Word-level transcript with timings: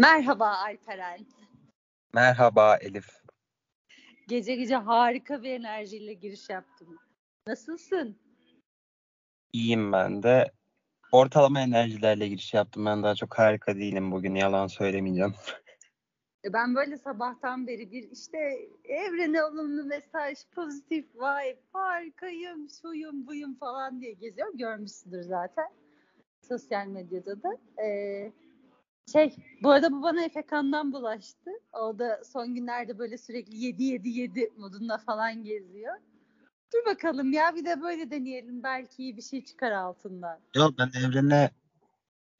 Merhaba 0.00 0.56
Alperen. 0.56 1.26
Merhaba 2.14 2.76
Elif. 2.76 3.08
Gece 4.28 4.56
gece 4.56 4.74
harika 4.76 5.42
bir 5.42 5.50
enerjiyle 5.50 6.12
giriş 6.12 6.50
yaptım. 6.50 6.98
Nasılsın? 7.46 8.18
İyiyim 9.52 9.92
ben 9.92 10.22
de. 10.22 10.52
Ortalama 11.12 11.60
enerjilerle 11.60 12.28
giriş 12.28 12.54
yaptım. 12.54 12.86
Ben 12.86 13.02
daha 13.02 13.14
çok 13.14 13.38
harika 13.38 13.76
değilim 13.76 14.12
bugün. 14.12 14.34
Yalan 14.34 14.66
söylemeyeceğim. 14.66 15.34
E, 16.44 16.52
Ben 16.52 16.74
böyle 16.74 16.96
sabahtan 16.96 17.66
beri 17.66 17.92
bir 17.92 18.10
işte 18.10 18.38
evrene 18.84 19.44
olumlu 19.44 19.84
mesaj, 19.84 20.38
pozitif 20.54 21.14
vibe, 21.14 21.60
harikayım, 21.72 22.68
şuyum, 22.82 23.26
buyum 23.26 23.54
falan 23.54 24.00
diye 24.00 24.12
geziyorum. 24.12 24.58
Görmüşsündür 24.58 25.22
zaten 25.22 25.68
sosyal 26.48 26.86
medyada 26.86 27.42
da. 27.42 27.82
Ee, 27.84 28.32
şey, 29.12 29.36
bu 29.62 29.70
arada 29.70 29.92
bu 29.92 30.02
bana 30.02 30.24
Efekan'dan 30.24 30.92
bulaştı. 30.92 31.50
O 31.72 31.98
da 31.98 32.20
son 32.24 32.54
günlerde 32.54 32.98
böyle 32.98 33.18
sürekli 33.18 33.56
7 33.56 33.84
7 33.84 34.08
7 34.08 34.52
modunda 34.56 34.98
falan 34.98 35.44
geziyor. 35.44 35.94
Dur 36.72 36.86
bakalım 36.86 37.32
ya 37.32 37.54
bir 37.56 37.64
de 37.64 37.82
böyle 37.82 38.10
deneyelim. 38.10 38.62
Belki 38.62 39.02
iyi 39.02 39.16
bir 39.16 39.22
şey 39.22 39.44
çıkar 39.44 39.72
altından. 39.72 40.38
Yok 40.56 40.74
ben 40.78 40.90
evrene 41.00 41.50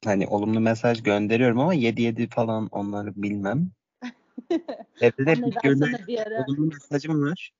hani 0.05 0.27
olumlu 0.27 0.59
mesaj 0.59 1.03
gönderiyorum 1.03 1.59
ama 1.59 1.75
7-7 1.75 2.29
falan 2.29 2.67
onları 2.71 3.15
bilmem. 3.15 3.71
Evrene 5.01 5.45
bir 5.45 5.55
gönder 5.63 6.07
bir 6.07 6.19
ara... 6.19 6.45
olumlu 6.47 6.65
mesajım 6.65 7.23
var. 7.23 7.51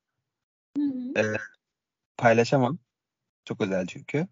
Hı 0.78 0.84
hı. 0.84 1.20
Ee, 1.20 1.38
paylaşamam. 2.18 2.80
Çok 3.46 3.62
özel 3.62 3.86
çünkü. 3.86 4.28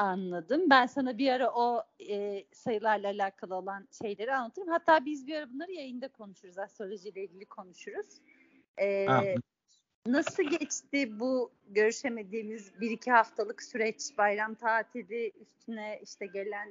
Anladım. 0.00 0.70
Ben 0.70 0.86
sana 0.86 1.18
bir 1.18 1.28
ara 1.28 1.50
o 1.50 1.84
e, 2.08 2.44
sayılarla 2.52 3.08
alakalı 3.08 3.54
olan 3.54 3.88
şeyleri 4.02 4.34
anlatırım. 4.34 4.68
Hatta 4.68 5.04
biz 5.04 5.26
bir 5.26 5.36
ara 5.36 5.52
bunları 5.52 5.72
yayında 5.72 6.08
konuşuruz. 6.08 6.58
Astrolojiyle 6.58 7.24
ilgili 7.24 7.44
konuşuruz. 7.44 8.06
E, 8.80 9.06
Ha. 9.06 9.24
nasıl 10.06 10.42
geçti 10.42 11.20
bu 11.20 11.52
görüşemediğimiz 11.68 12.80
bir 12.80 12.90
iki 12.90 13.10
haftalık 13.10 13.62
süreç? 13.62 14.18
Bayram 14.18 14.54
tatili 14.54 15.32
üstüne 15.40 16.00
işte 16.02 16.26
gelen 16.26 16.68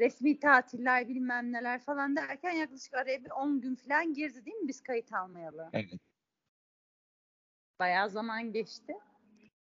resmi 0.00 0.38
tatiller 0.38 1.08
bilmem 1.08 1.52
neler 1.52 1.80
falan 1.80 2.16
derken 2.16 2.52
yaklaşık 2.52 2.94
araya 2.94 3.24
bir 3.24 3.30
10 3.30 3.60
gün 3.60 3.74
falan 3.74 4.14
girdi 4.14 4.44
değil 4.44 4.56
mi 4.56 4.68
biz 4.68 4.82
kayıt 4.82 5.12
almayalı? 5.12 5.70
Evet. 5.72 6.00
Bayağı 7.78 8.10
zaman 8.10 8.52
geçti. 8.52 8.94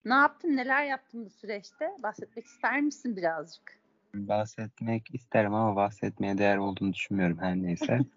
Ne 0.05 0.13
yaptın? 0.13 0.57
Neler 0.57 0.85
yaptın 0.85 1.25
bu 1.25 1.29
süreçte? 1.29 1.91
Bahsetmek 2.03 2.45
ister 2.45 2.81
misin 2.81 3.17
birazcık? 3.17 3.79
Bahsetmek 4.15 5.15
isterim 5.15 5.53
ama 5.53 5.75
bahsetmeye 5.75 6.37
değer 6.37 6.57
olduğunu 6.57 6.93
düşünmüyorum 6.93 7.37
her 7.39 7.55
neyse. 7.55 7.99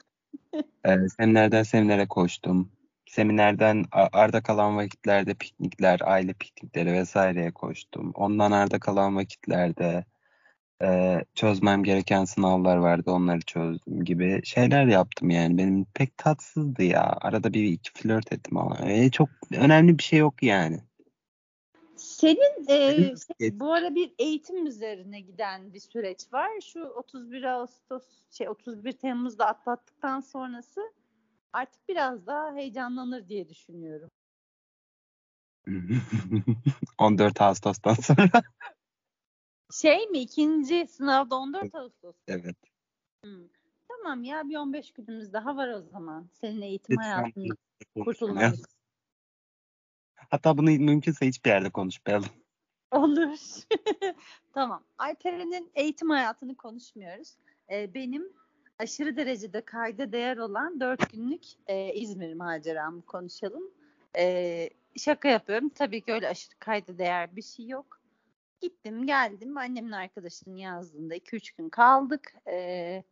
Ee, 0.84 1.08
seminerden 1.08 1.62
seminere 1.62 2.08
koştum. 2.08 2.72
Seminerden 3.06 3.84
arda 3.92 4.42
kalan 4.42 4.76
vakitlerde 4.76 5.34
piknikler, 5.34 6.00
aile 6.04 6.32
piknikleri 6.32 6.92
vesaireye 6.92 7.52
koştum. 7.52 8.12
Ondan 8.14 8.52
arda 8.52 8.78
kalan 8.80 9.16
vakitlerde 9.16 10.04
e, 10.82 11.20
çözmem 11.34 11.84
gereken 11.84 12.24
sınavlar 12.24 12.76
vardı, 12.76 13.10
onları 13.10 13.40
çözdüm 13.40 14.04
gibi 14.04 14.40
şeyler 14.44 14.86
yaptım 14.86 15.30
yani. 15.30 15.58
Benim 15.58 15.84
pek 15.84 16.18
tatsızdı 16.18 16.82
ya. 16.82 17.16
Arada 17.20 17.54
bir 17.54 17.64
iki 17.64 17.92
flört 17.92 18.32
ettim 18.32 18.56
ama 18.56 18.78
öyle 18.82 19.10
çok 19.10 19.28
önemli 19.52 19.98
bir 19.98 20.02
şey 20.02 20.18
yok 20.18 20.42
yani. 20.42 20.80
Senin 22.16 22.68
e, 22.68 23.14
şey, 23.40 23.60
bu 23.60 23.72
ara 23.72 23.94
bir 23.94 24.14
eğitim 24.18 24.66
üzerine 24.66 25.20
giden 25.20 25.74
bir 25.74 25.80
süreç 25.80 26.32
var. 26.32 26.50
Şu 26.60 26.80
31 26.84 27.42
Ağustos 27.42 28.04
şey 28.30 28.48
31 28.48 28.92
Temmuz'da 28.92 29.46
atlattıktan 29.46 30.20
sonrası 30.20 30.80
artık 31.52 31.88
biraz 31.88 32.26
daha 32.26 32.54
heyecanlanır 32.54 33.28
diye 33.28 33.48
düşünüyorum. 33.48 34.10
14 36.98 37.40
Ağustos'tan 37.40 37.94
sonra. 37.94 38.30
Şey 39.72 40.06
mi 40.06 40.18
ikinci 40.18 40.86
sınavda 40.86 41.36
14 41.36 41.74
Ağustos. 41.74 42.16
Evet. 42.28 42.56
Hmm. 43.24 43.48
Tamam 43.88 44.24
ya 44.24 44.48
bir 44.48 44.56
15 44.56 44.92
günümüz 44.92 45.32
daha 45.32 45.56
var 45.56 45.68
o 45.68 45.80
zaman. 45.80 46.28
Senin 46.32 46.60
eğitim 46.60 46.96
hayatında 46.96 47.54
kurtulmamız. 48.04 48.75
Hatta 50.16 50.58
bunu 50.58 50.70
mümkünse 50.70 51.26
hiçbir 51.26 51.50
yerde 51.50 51.70
konuşmayalım. 51.70 52.28
Olur. 52.90 53.38
tamam. 54.54 54.84
Alperen'in 54.98 55.70
eğitim 55.74 56.10
hayatını 56.10 56.56
konuşmuyoruz. 56.56 57.36
Ee, 57.70 57.94
benim 57.94 58.32
aşırı 58.78 59.16
derecede 59.16 59.60
kayda 59.60 60.12
değer 60.12 60.36
olan 60.36 60.80
dört 60.80 61.12
günlük 61.12 61.44
e, 61.66 61.94
İzmir 61.94 62.34
maceramı 62.34 63.02
konuşalım. 63.02 63.70
Ee, 64.18 64.70
şaka 64.96 65.28
yapıyorum. 65.28 65.68
Tabii 65.68 66.00
ki 66.00 66.12
öyle 66.12 66.28
aşırı 66.28 66.54
kayda 66.58 66.98
değer 66.98 67.36
bir 67.36 67.42
şey 67.42 67.66
yok. 67.66 68.00
Gittim 68.60 69.06
geldim. 69.06 69.56
Annemin 69.56 69.92
arkadaşının 69.92 70.56
yazdığında 70.56 71.16
2-3 71.16 71.56
gün 71.56 71.68
kaldık. 71.68 72.34
Ee, 72.48 73.04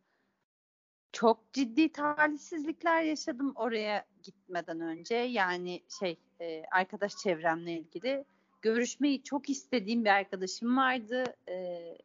çok 1.11 1.53
ciddi 1.53 1.91
talihsizlikler 1.91 3.01
yaşadım 3.01 3.51
oraya 3.55 4.05
gitmeden 4.25 4.81
önce. 4.81 5.15
Yani 5.15 5.83
şey 5.99 6.19
e, 6.41 6.63
arkadaş 6.71 7.17
çevremle 7.17 7.71
ilgili 7.71 8.25
görüşmeyi 8.65 9.23
çok 9.23 9.49
istediğim 9.49 10.05
bir 10.05 10.09
arkadaşım 10.09 10.77
vardı. 10.77 11.23
Ee, 11.49 11.97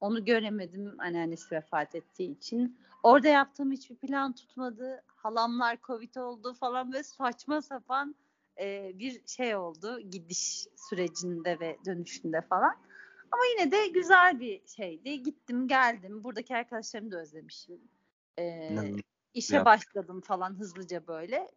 onu 0.00 0.24
göremedim 0.24 1.00
anneannesi 1.00 1.54
vefat 1.54 1.94
ettiği 1.94 2.38
için. 2.38 2.78
Orada 3.02 3.28
yaptığım 3.28 3.72
hiçbir 3.72 3.96
plan 3.96 4.32
tutmadı. 4.32 5.02
Halamlar 5.06 5.78
Covid 5.82 6.14
oldu 6.14 6.54
falan 6.54 6.92
ve 6.92 7.02
saçma 7.02 7.62
sapan 7.62 8.14
e, 8.60 8.92
bir 8.98 9.26
şey 9.26 9.56
oldu 9.56 10.00
gidiş 10.00 10.66
sürecinde 10.76 11.60
ve 11.60 11.78
dönüşünde 11.86 12.40
falan. 12.40 12.74
Ama 13.32 13.42
yine 13.58 13.72
de 13.72 13.86
güzel 13.86 14.40
bir 14.40 14.62
şeydi. 14.66 15.22
Gittim 15.22 15.68
geldim. 15.68 16.24
Buradaki 16.24 16.56
arkadaşlarımı 16.56 17.10
da 17.10 17.20
özlemişim. 17.20 17.80
Ee. 18.38 18.96
İşe 19.34 19.56
Ya. 19.56 19.64
başladım 19.64 20.20
falan 20.20 20.58
hızlıca 20.58 21.06
böyle. 21.06 21.48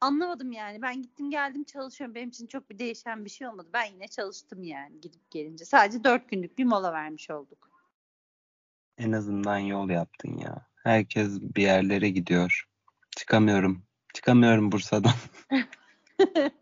Anlamadım 0.00 0.52
yani. 0.52 0.82
Ben 0.82 1.02
gittim 1.02 1.30
geldim 1.30 1.64
çalışıyorum. 1.64 2.14
Benim 2.14 2.28
için 2.28 2.46
çok 2.46 2.70
bir 2.70 2.78
değişen 2.78 3.24
bir 3.24 3.30
şey 3.30 3.48
olmadı. 3.48 3.70
Ben 3.72 3.84
yine 3.84 4.08
çalıştım 4.08 4.62
yani 4.62 5.00
gidip 5.00 5.30
gelince. 5.30 5.64
Sadece 5.64 6.04
dört 6.04 6.28
günlük 6.28 6.58
bir 6.58 6.64
mola 6.64 6.92
vermiş 6.92 7.30
olduk. 7.30 7.70
En 8.98 9.12
azından 9.12 9.58
yol 9.58 9.90
yaptın 9.90 10.36
ya. 10.36 10.66
Herkes 10.76 11.40
bir 11.40 11.62
yerlere 11.62 12.10
gidiyor. 12.10 12.68
Çıkamıyorum. 13.16 13.82
Çıkamıyorum 14.14 14.72
Bursa'dan. 14.72 15.12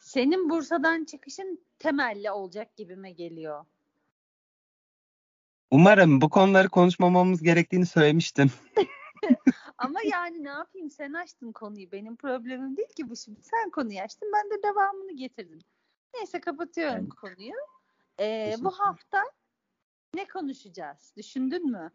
Senin 0.00 0.50
Bursa'dan 0.50 1.04
çıkışın 1.04 1.64
temelli 1.78 2.30
olacak 2.30 2.76
gibime 2.76 3.10
geliyor. 3.12 3.64
Umarım 5.70 6.20
bu 6.20 6.30
konuları 6.30 6.68
konuşmamamız 6.68 7.42
gerektiğini 7.42 7.86
söylemiştim. 7.86 8.50
Ama 9.80 9.98
yani 10.04 10.44
ne 10.44 10.48
yapayım 10.48 10.90
sen 10.90 11.12
açtın 11.12 11.52
konuyu. 11.52 11.92
Benim 11.92 12.16
problemim 12.16 12.76
değil 12.76 12.88
ki 12.88 13.10
bu 13.10 13.16
şimdi. 13.16 13.42
Sen 13.42 13.70
konuyu 13.70 14.00
açtın 14.00 14.28
ben 14.34 14.58
de 14.58 14.62
devamını 14.62 15.12
getirdim. 15.16 15.58
Neyse 16.14 16.40
kapatıyorum 16.40 16.98
Evet. 17.00 17.14
konuyu. 17.14 17.54
Ee, 18.20 18.54
bu 18.60 18.70
hafta 18.70 19.22
ne 20.14 20.28
konuşacağız? 20.28 21.12
Düşündün 21.16 21.70
mü? 21.70 21.90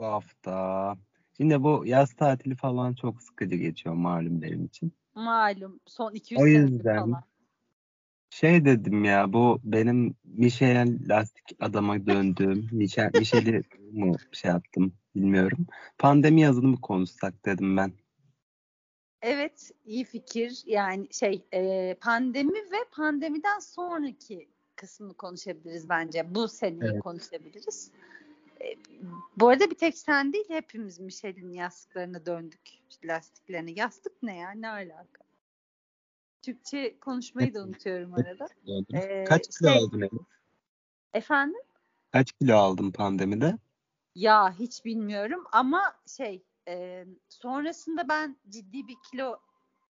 Bu 0.00 0.04
hafta. 0.04 0.96
Şimdi 1.36 1.62
bu 1.62 1.82
yaz 1.86 2.12
tatili 2.14 2.54
falan 2.54 2.94
çok 2.94 3.22
sıkıcı 3.22 3.56
geçiyor 3.56 3.94
malum 3.94 4.42
benim 4.42 4.64
için. 4.64 4.92
Malum 5.14 5.80
son 5.86 6.12
2-3 6.14 6.40
O 6.40 6.46
yüzden 6.46 6.96
falan. 6.96 7.22
şey 8.30 8.64
dedim 8.64 9.04
ya 9.04 9.32
bu 9.32 9.60
benim 9.64 10.14
Michelin 10.24 11.08
lastik 11.08 11.56
adama 11.60 12.06
döndüğüm 12.06 12.68
Michel, 12.72 13.10
Michel'i 13.14 13.62
mu 13.92 14.16
şey 14.32 14.50
yaptım 14.50 14.92
bilmiyorum. 15.14 15.66
Pandemi 15.98 16.40
yazını 16.40 16.66
mı 16.68 16.80
konuşsak 16.80 17.44
dedim 17.46 17.76
ben. 17.76 17.92
Evet 19.22 19.70
iyi 19.84 20.04
fikir. 20.04 20.62
Yani 20.66 21.06
şey 21.12 21.44
e, 21.52 21.94
pandemi 22.00 22.54
ve 22.54 22.84
pandemiden 22.92 23.58
sonraki 23.58 24.48
kısmını 24.76 25.14
konuşabiliriz 25.14 25.88
bence. 25.88 26.34
Bu 26.34 26.48
seneyi 26.48 26.90
Evet. 26.92 27.02
konuşabiliriz. 27.02 27.90
E, 28.60 28.76
bu 29.36 29.48
arada 29.48 29.70
bir 29.70 29.74
tek 29.74 29.98
sen 29.98 30.32
değil 30.32 30.48
hepimiz 30.48 30.98
Michelin 31.00 31.52
yastıklarına 31.52 32.26
döndük. 32.26 32.60
Lastiklerine. 33.04 33.70
Yastık 33.70 34.22
ne 34.22 34.36
ya? 34.36 34.50
Ne 34.50 34.68
alaka? 34.68 35.24
Türkçe 36.42 36.98
konuşmayı 37.00 37.54
da 37.54 37.64
unutuyorum 37.64 38.14
arada. 38.14 38.48
Ee, 38.94 39.24
Kaç 39.24 39.58
kilo 39.58 39.68
şey- 39.68 39.78
aldın 39.78 40.00
Elif? 40.00 40.22
Efendim? 41.14 41.60
Kaç 42.12 42.32
kilo 42.32 42.56
aldın 42.56 42.90
pandemide? 42.90 43.58
Ya 44.20 44.52
hiç 44.58 44.84
bilmiyorum 44.84 45.44
ama 45.52 45.94
şey 46.06 46.42
e, 46.68 47.04
sonrasında 47.28 48.08
ben 48.08 48.36
ciddi 48.48 48.88
bir 48.88 48.96
kilo 49.10 49.40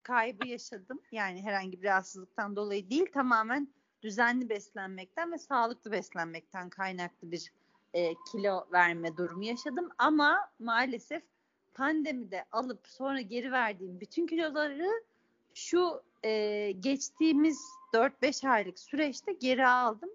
kaybı 0.04 0.48
yaşadım. 0.48 1.02
Yani 1.12 1.44
herhangi 1.44 1.82
bir 1.82 1.88
rahatsızlıktan 1.88 2.56
dolayı 2.56 2.90
değil 2.90 3.06
tamamen 3.14 3.68
düzenli 4.02 4.50
beslenmekten 4.50 5.32
ve 5.32 5.38
sağlıklı 5.38 5.92
beslenmekten 5.92 6.70
kaynaklı 6.70 7.32
bir 7.32 7.52
e, 7.94 8.14
kilo 8.32 8.68
verme 8.72 9.18
durumu 9.18 9.44
yaşadım 9.44 9.90
ama 9.98 10.52
maalesef 10.60 11.24
pandemide 11.74 12.46
alıp 12.52 12.88
sonra 12.88 13.22
geri 13.22 13.52
verdiğim 13.52 14.00
bütün 14.00 14.28
kiloları 14.28 14.90
şu 15.54 16.04
e, 16.24 16.72
geçtiğimiz 16.72 17.60
4-5 17.94 18.50
aylık 18.50 18.80
süreçte 18.80 19.34
geri 19.34 19.68
aldım. 19.68 20.10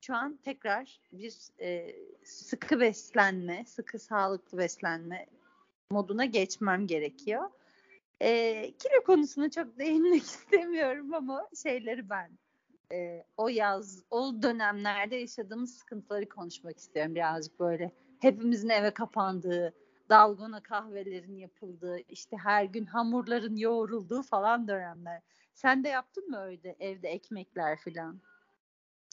Şu 0.00 0.14
an 0.14 0.36
tekrar 0.36 1.00
bir 1.12 1.34
e, 1.60 1.96
sıkı 2.24 2.80
beslenme, 2.80 3.64
sıkı 3.66 3.98
sağlıklı 3.98 4.58
beslenme 4.58 5.26
moduna 5.90 6.24
geçmem 6.24 6.86
gerekiyor. 6.86 7.50
E, 8.20 8.62
kilo 8.78 9.04
konusuna 9.06 9.50
çok 9.50 9.78
değinmek 9.78 10.22
istemiyorum 10.22 11.14
ama 11.14 11.48
şeyleri 11.62 12.10
ben 12.10 12.30
e, 12.92 13.24
o 13.36 13.48
yaz, 13.48 14.04
o 14.10 14.42
dönemlerde 14.42 15.16
yaşadığımız 15.16 15.78
sıkıntıları 15.78 16.28
konuşmak 16.28 16.78
istiyorum 16.78 17.14
birazcık 17.14 17.60
böyle. 17.60 17.92
Hepimizin 18.20 18.68
eve 18.68 18.90
kapandığı, 18.90 19.74
dalgona 20.08 20.62
kahvelerin 20.62 21.36
yapıldığı, 21.36 21.98
işte 22.08 22.36
her 22.36 22.64
gün 22.64 22.86
hamurların 22.86 23.56
yoğrulduğu 23.56 24.22
falan 24.22 24.68
dönemler. 24.68 25.22
Sen 25.54 25.84
de 25.84 25.88
yaptın 25.88 26.30
mı 26.30 26.38
öyle 26.38 26.76
evde 26.80 27.08
ekmekler 27.08 27.78
falan? 27.78 28.20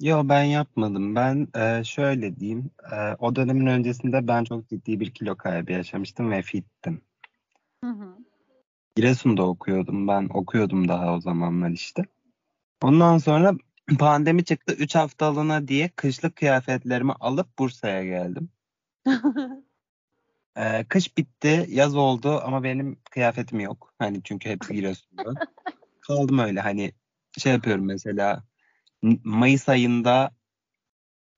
Yo 0.02 0.22
ben 0.30 0.44
yapmadım. 0.44 1.16
Ben 1.16 1.48
e, 1.56 1.84
şöyle 1.84 2.36
diyeyim. 2.36 2.72
E, 2.92 2.96
o 3.20 3.36
dönemin 3.36 3.66
öncesinde 3.66 4.28
ben 4.28 4.44
çok 4.44 4.70
ciddi 4.70 5.00
bir 5.00 5.14
kilo 5.14 5.36
kaybı 5.36 5.72
yaşamıştım 5.72 6.32
ve 6.32 6.42
fittim. 6.42 7.02
Hı 7.84 7.90
hı. 7.90 8.18
Giresun'da 8.96 9.44
okuyordum. 9.44 10.08
Ben 10.08 10.30
okuyordum 10.34 10.88
daha 10.88 11.14
o 11.14 11.22
zamanlar 11.22 11.70
işte. 11.70 12.06
Ondan 12.84 13.18
sonra 13.18 13.54
pandemi 14.00 14.46
çıktı. 14.46 14.74
3 14.74 14.96
haftalığına 14.96 15.68
diye 15.68 15.90
kışlık 15.96 16.36
kıyafetlerimi 16.36 17.14
alıp 17.14 17.60
Bursa'ya 17.60 18.06
geldim. 18.06 18.50
Ee, 20.58 20.86
kış 20.90 21.18
bitti, 21.18 21.66
yaz 21.70 21.96
oldu 21.96 22.42
ama 22.44 22.64
benim 22.64 22.98
kıyafetim 23.12 23.60
yok. 23.60 23.94
Hani 24.00 24.24
çünkü 24.24 24.50
hepsi 24.50 24.74
Giresun'da. 24.74 25.34
Kaldım 26.02 26.40
öyle 26.40 26.60
hani 26.60 26.92
şey 27.38 27.54
yapıyorum 27.54 27.86
mesela 27.86 28.44
Mayıs 29.24 29.70
ayında 29.70 30.32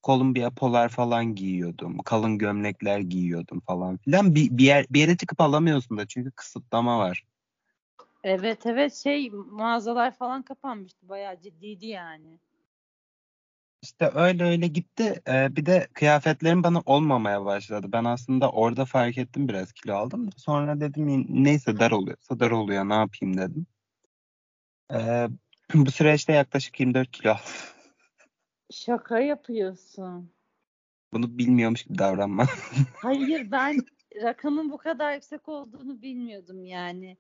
Kolumbiya 0.08 0.50
polar 0.50 0.90
falan 0.90 1.36
giyiyordum. 1.36 1.98
Kalın 1.98 2.38
gömlekler 2.38 3.00
giyiyordum 3.00 3.60
falan 3.60 3.98
filan. 3.98 4.36
Bir, 4.36 4.58
bir, 4.58 4.64
yer, 4.64 4.86
bir 4.90 5.00
yere 5.00 5.18
çıkıp 5.18 5.42
alamıyorsun 5.42 5.98
da 5.98 6.08
çünkü 6.08 6.32
kısıtlama 6.32 7.00
var. 7.00 7.24
Evet 8.24 8.66
evet 8.66 8.94
şey 8.96 9.30
mağazalar 9.30 10.18
falan 10.18 10.42
kapanmıştı. 10.42 11.10
Bayağı 11.10 11.42
ciddiydi 11.42 11.86
yani. 11.86 12.40
İşte 13.82 14.12
öyle 14.16 14.44
öyle 14.44 14.68
gitti. 14.68 15.22
Ee, 15.28 15.56
bir 15.56 15.66
de 15.66 15.88
kıyafetlerim 15.94 16.64
bana 16.64 16.82
olmamaya 16.86 17.46
başladı. 17.46 17.88
Ben 17.92 18.04
aslında 18.04 18.50
orada 18.50 18.86
fark 18.86 19.18
ettim 19.18 19.48
biraz 19.48 19.74
kilo 19.74 19.94
aldım. 19.96 20.30
Sonra 20.38 20.80
dedim 20.80 21.26
neyse 21.30 21.80
dar 21.80 21.92
oluyorsa 21.92 22.40
dar 22.40 22.52
oluyor 22.52 22.90
ne 22.90 22.94
yapayım 22.94 23.38
dedim. 23.38 23.66
Ee, 24.94 25.28
bu 25.74 25.92
süreçte 25.92 26.34
yaklaşık 26.34 26.80
24 26.80 27.12
kilo 27.12 27.36
Şaka 28.72 29.20
yapıyorsun. 29.20 30.32
Bunu 31.14 31.38
bilmiyormuş 31.38 31.84
gibi 31.84 31.98
davranma. 31.98 32.46
Hayır 32.96 33.52
ben 33.52 33.78
rakamın 34.22 34.72
bu 34.72 34.78
kadar 34.78 35.14
yüksek 35.14 35.50
olduğunu 35.50 36.02
bilmiyordum 36.02 36.66
yani. 36.66 37.18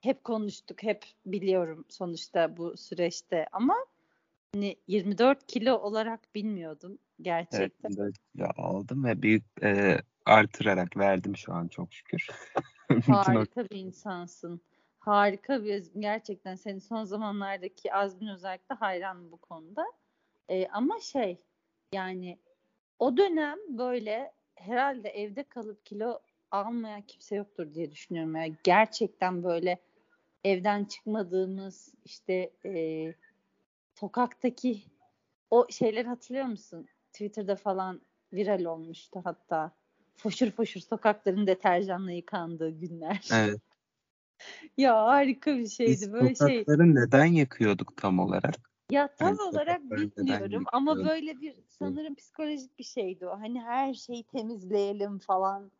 Hep 0.00 0.24
konuştuk, 0.24 0.82
hep 0.82 1.04
biliyorum 1.26 1.84
sonuçta 1.88 2.56
bu 2.56 2.76
süreçte 2.76 3.46
ama 3.52 3.74
hani 4.54 4.76
24 4.88 5.46
kilo 5.46 5.78
olarak 5.78 6.34
bilmiyordum 6.34 6.98
gerçekten. 7.20 7.90
Evet, 7.90 7.98
24 7.98 8.16
kilo 8.32 8.46
aldım 8.56 9.04
ve 9.04 9.22
büyük 9.22 9.44
e, 9.62 9.98
artırarak 10.26 10.96
verdim 10.96 11.36
şu 11.36 11.52
an 11.54 11.68
çok 11.68 11.92
şükür. 11.92 12.26
Harika 13.06 13.64
bir 13.64 13.76
insansın. 13.76 14.60
Harika 15.00 15.64
bir 15.64 15.86
gerçekten 15.98 16.54
senin 16.54 16.78
son 16.78 17.04
zamanlardaki 17.04 17.94
azmin 17.94 18.28
özellikle 18.28 18.74
hayran 18.74 19.32
bu 19.32 19.36
konuda. 19.36 19.84
E, 20.48 20.66
ama 20.66 21.00
şey 21.00 21.40
yani 21.92 22.38
o 22.98 23.16
dönem 23.16 23.58
böyle 23.68 24.32
herhalde 24.54 25.08
evde 25.08 25.42
kalıp 25.42 25.86
kilo 25.86 26.18
almayan 26.50 27.02
kimse 27.02 27.36
yoktur 27.36 27.74
diye 27.74 27.90
düşünüyorum. 27.90 28.36
Yani 28.36 28.56
gerçekten 28.64 29.44
böyle 29.44 29.78
evden 30.44 30.84
çıkmadığımız 30.84 31.94
işte 32.04 32.50
e, 32.64 33.14
sokaktaki 33.94 34.82
o 35.50 35.66
şeyleri 35.70 36.08
hatırlıyor 36.08 36.46
musun? 36.46 36.88
Twitter'da 37.12 37.56
falan 37.56 38.00
viral 38.32 38.64
olmuştu 38.64 39.20
hatta. 39.24 39.72
Foşur 40.16 40.50
foşur 40.50 40.80
sokakların 40.80 41.46
deterjanla 41.46 42.12
yıkandığı 42.12 42.70
günler. 42.70 43.28
Evet. 43.32 43.60
Ya 44.76 45.06
harika 45.06 45.56
bir 45.56 45.68
şeydi. 45.68 45.90
Biz 45.90 46.12
böyle 46.12 46.34
şey. 46.34 46.64
neden 46.68 47.24
yakıyorduk 47.24 47.96
tam 47.96 48.18
olarak? 48.18 48.54
Ya 48.90 49.08
tam 49.14 49.28
Yani 49.28 49.42
olarak 49.42 49.82
bilmiyorum 49.82 50.64
ama 50.72 50.96
böyle 50.96 51.40
bir 51.40 51.54
sanırım 51.68 52.14
psikolojik 52.14 52.78
bir 52.78 52.84
şeydi 52.84 53.26
o. 53.26 53.40
Hani 53.40 53.60
her 53.60 53.94
şeyi 53.94 54.24
temizleyelim 54.24 55.18
falan. 55.18 55.70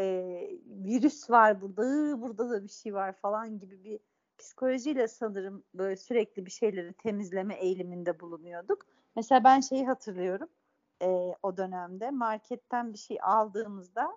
Ee, 0.00 0.50
virüs 0.66 1.30
var 1.30 1.60
burada, 1.60 1.82
ıı, 1.82 2.20
burada 2.22 2.50
da 2.50 2.64
bir 2.64 2.68
şey 2.68 2.94
var 2.94 3.12
falan 3.12 3.58
gibi 3.58 3.84
bir 3.84 3.98
psikolojiyle 4.38 5.08
sanırım 5.08 5.64
böyle 5.74 5.96
sürekli 5.96 6.46
bir 6.46 6.50
şeyleri 6.50 6.92
temizleme 6.92 7.54
eğiliminde 7.54 8.20
bulunuyorduk. 8.20 8.86
Mesela 9.16 9.44
ben 9.44 9.60
şeyi 9.60 9.86
hatırlıyorum 9.86 10.48
e, 11.02 11.34
o 11.42 11.56
dönemde 11.56 12.10
marketten 12.10 12.92
bir 12.92 12.98
şey 12.98 13.18
aldığımızda 13.22 14.16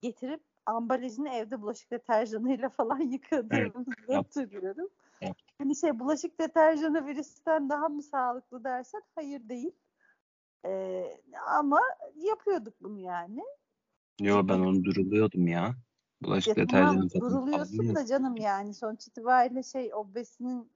getirip 0.00 0.40
ambalajını 0.68 1.28
evde 1.28 1.62
bulaşık 1.62 1.90
deterjanıyla 1.90 2.68
falan 2.68 3.00
yıkadığımızı 3.12 3.94
Evet. 4.08 4.16
hatırlıyorum. 4.16 4.88
Evet. 5.20 5.36
Hani 5.58 5.76
şey 5.76 5.98
bulaşık 5.98 6.40
deterjanı 6.40 7.06
virüsten 7.06 7.68
daha 7.68 7.88
mı 7.88 8.02
sağlıklı 8.02 8.64
dersen 8.64 9.02
hayır 9.14 9.48
değil. 9.48 9.72
Ee, 10.66 11.20
ama 11.46 11.80
yapıyorduk 12.14 12.74
bunu 12.82 13.00
yani. 13.00 13.42
Yo 14.20 14.48
ben 14.48 14.58
onu 14.58 14.84
duruluyordum 14.84 15.46
ya. 15.46 15.74
Bulaşık 16.22 16.48
Ya 16.48 16.56
deterjanı 16.56 17.08
tamam 17.08 17.30
duruluyorsun 17.30 17.94
da 17.94 18.06
canım 18.06 18.36
yani 18.36 18.74
sonuç 18.74 19.06
itibariyle 19.06 19.62
şey 19.62 19.94
o 19.94 20.14
besinin 20.14 20.70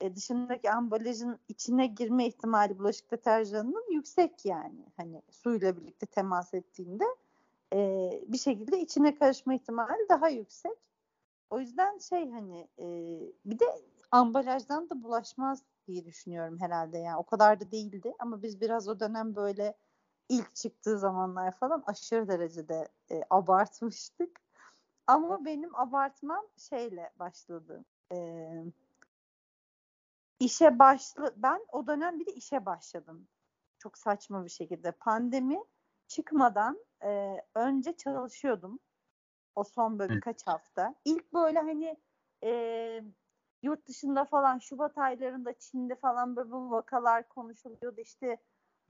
e, 0.00 0.16
dışındaki 0.16 0.70
ambalajın 0.70 1.38
içine 1.48 1.86
girme 1.86 2.26
ihtimali 2.26 2.78
bulaşık 2.78 3.10
deterjanının 3.10 3.92
yüksek 3.92 4.44
yani. 4.44 4.86
Hani 4.96 5.22
suyla 5.30 5.76
birlikte 5.76 6.06
temas 6.06 6.54
ettiğinde 6.54 7.04
e, 7.74 8.10
bir 8.28 8.38
şekilde 8.38 8.80
içine 8.80 9.14
karışma 9.14 9.54
ihtimali 9.54 10.08
daha 10.08 10.28
yüksek. 10.28 10.78
O 11.50 11.60
yüzden 11.60 11.98
şey 11.98 12.30
hani 12.30 12.68
e, 12.78 12.86
bir 13.44 13.58
de 13.58 13.64
ambalajdan 14.10 14.90
da 14.90 15.02
bulaşmaz 15.02 15.62
diye 15.86 16.04
düşünüyorum 16.04 16.60
herhalde 16.60 16.98
yani 16.98 17.16
o 17.16 17.26
kadar 17.26 17.60
da 17.60 17.70
değildi 17.70 18.14
ama 18.18 18.42
biz 18.42 18.60
biraz 18.60 18.88
o 18.88 19.00
dönem 19.00 19.36
böyle 19.36 19.74
ilk 20.28 20.54
çıktığı 20.54 20.98
zamanlar 20.98 21.52
falan 21.52 21.82
aşırı 21.86 22.28
derecede 22.28 22.88
e, 23.10 23.22
abartmıştık. 23.30 24.40
Ama 25.06 25.44
benim 25.44 25.76
abartmam 25.76 26.46
şeyle 26.56 27.12
başladı. 27.18 27.84
Ee, 28.12 28.64
işe 30.40 30.78
başlı 30.78 31.34
ben 31.36 31.66
o 31.72 31.86
dönem 31.86 32.20
bir 32.20 32.26
de 32.26 32.32
işe 32.32 32.66
başladım. 32.66 33.28
Çok 33.78 33.98
saçma 33.98 34.44
bir 34.44 34.50
şekilde. 34.50 34.92
Pandemi 34.92 35.64
çıkmadan 36.08 36.78
e, 37.04 37.42
önce 37.54 37.96
çalışıyordum. 37.96 38.78
O 39.56 39.64
son 39.64 39.98
böyle 39.98 40.14
birkaç 40.14 40.46
hafta. 40.46 40.94
İlk 41.04 41.32
böyle 41.32 41.58
hani 41.58 41.96
e, 42.44 43.02
yurt 43.62 43.88
dışında 43.88 44.24
falan 44.24 44.58
Şubat 44.58 44.98
aylarında 44.98 45.52
Çin'de 45.52 45.94
falan 45.94 46.36
böyle 46.36 46.50
bu 46.50 46.70
vakalar 46.70 47.28
konuşuluyordu. 47.28 48.00
İşte 48.00 48.38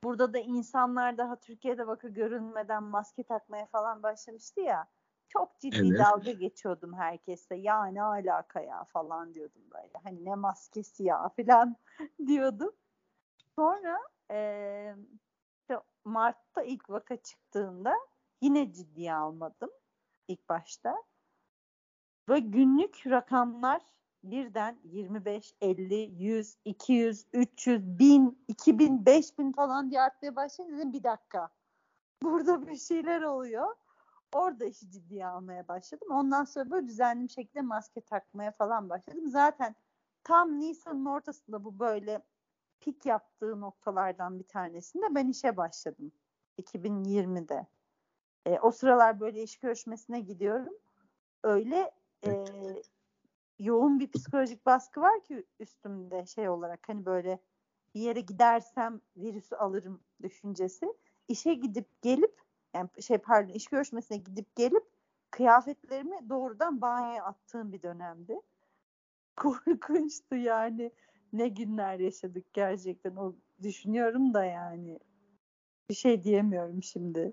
burada 0.03 0.33
da 0.33 0.39
insanlar 0.39 1.19
daha 1.19 1.37
Türkiye'de 1.37 1.87
vaka 1.87 2.09
görünmeden 2.09 2.83
maske 2.83 3.23
takmaya 3.23 3.67
falan 3.67 4.03
başlamıştı 4.03 4.61
ya. 4.61 4.89
Çok 5.29 5.61
ciddi 5.61 5.89
Evet. 5.89 5.99
dalga 5.99 6.33
geçiyordum 6.33 6.95
herkese. 6.95 7.55
Ya 7.57 7.87
ne 7.87 8.03
alaka 8.03 8.61
ya 8.61 8.85
falan 8.85 9.35
diyordum 9.35 9.63
böyle. 9.75 9.93
Hani 10.05 10.25
ne 10.25 10.35
maskesi 10.35 11.05
ya 11.05 11.29
falan 11.37 11.77
diyordum. 12.27 12.73
Sonra 13.57 13.99
e, 14.31 14.95
Mart'ta 16.07 16.63
ilk 16.63 16.91
vaka 16.91 17.17
çıktığında 17.17 17.95
yine 18.41 18.73
ciddiye 18.73 19.15
almadım 19.15 19.71
ilk 20.29 20.49
başta. 20.49 21.03
Ve 22.29 22.39
günlük 22.39 23.07
rakamlar 23.07 23.83
birden 24.25 24.79
25, 24.85 25.55
50, 25.61 25.95
100, 25.95 26.57
200, 26.65 27.27
300, 27.33 27.99
1000, 27.99 28.45
2000, 28.49 29.07
5000 29.07 29.53
falan 29.53 29.91
diye 29.91 30.01
artmaya 30.01 30.37
başlayınca 30.37 30.77
dedim 30.77 30.93
bir 30.93 31.03
dakika. 31.03 31.49
Burada 32.23 32.67
bir 32.67 32.77
şeyler 32.77 33.23
oluyor. 33.23 33.75
Orada 34.33 34.65
işi 34.65 34.91
ciddiye 34.91 35.27
almaya 35.27 35.69
başladım. 35.69 36.09
Ondan 36.11 36.45
sonra 36.45 36.71
böyle 36.71 36.89
düzenli 36.89 37.25
bir 37.25 37.33
şekilde 37.33 37.63
maske 37.63 38.01
takmaya 38.01 38.53
falan 38.53 38.89
başladım. 38.89 39.29
Zaten 39.29 39.75
tam 40.25 40.61
Nisan'ın 40.61 41.05
ortasında 41.05 41.65
bu 41.65 41.79
böyle 41.79 42.23
pik 42.80 43.06
yaptığı 43.06 43.61
noktalardan 43.61 44.38
bir 44.38 44.47
tanesinde 44.49 45.14
ben 45.14 45.28
işe 45.28 45.56
başladım. 45.56 46.12
2020'de. 46.59 47.66
E, 48.47 48.59
o 48.59 48.71
sıralar 48.71 49.21
böyle 49.21 49.42
iş 49.42 49.59
görüşmesine 49.59 50.21
gidiyorum. 50.21 50.75
Öyle 51.42 51.90
e, 52.26 52.45
yoğun 53.59 54.00
bir 54.00 54.11
psikolojik 54.11 54.66
baskı 54.66 55.00
var 55.00 55.25
ki 55.25 55.45
üstümde 55.61 56.26
şey 56.26 56.49
olarak 56.49 56.88
hani 56.88 57.06
böyle 57.06 57.38
bir 57.95 58.00
yere 58.00 58.21
gidersem 58.21 59.00
virüsü 59.16 59.56
alırım 59.56 60.00
düşüncesi. 60.23 60.95
İşe 61.28 61.54
gidip 61.54 62.02
gelip 62.02 62.40
yani 62.75 62.88
şey 63.00 63.18
pardon 63.18 63.52
iş 63.52 63.66
görüşmesine 63.66 64.18
gidip 64.18 64.56
gelip 64.56 64.85
kıyafetlerimi 65.30 66.28
doğrudan 66.28 66.80
banyoya 66.80 67.25
attığım 67.25 67.73
bir 67.73 67.83
dönemdi. 67.83 68.40
Korkunçtu 69.37 70.37
yani. 70.37 70.92
Ne 71.33 71.49
günler 71.49 71.99
yaşadık 71.99 72.54
gerçekten. 72.54 73.16
O 73.16 73.35
düşünüyorum 73.62 74.35
da 74.35 74.45
yani. 74.45 74.99
Bir 75.90 75.95
şey 75.95 76.25
diyemiyorum 76.25 76.83
şimdi 76.83 77.33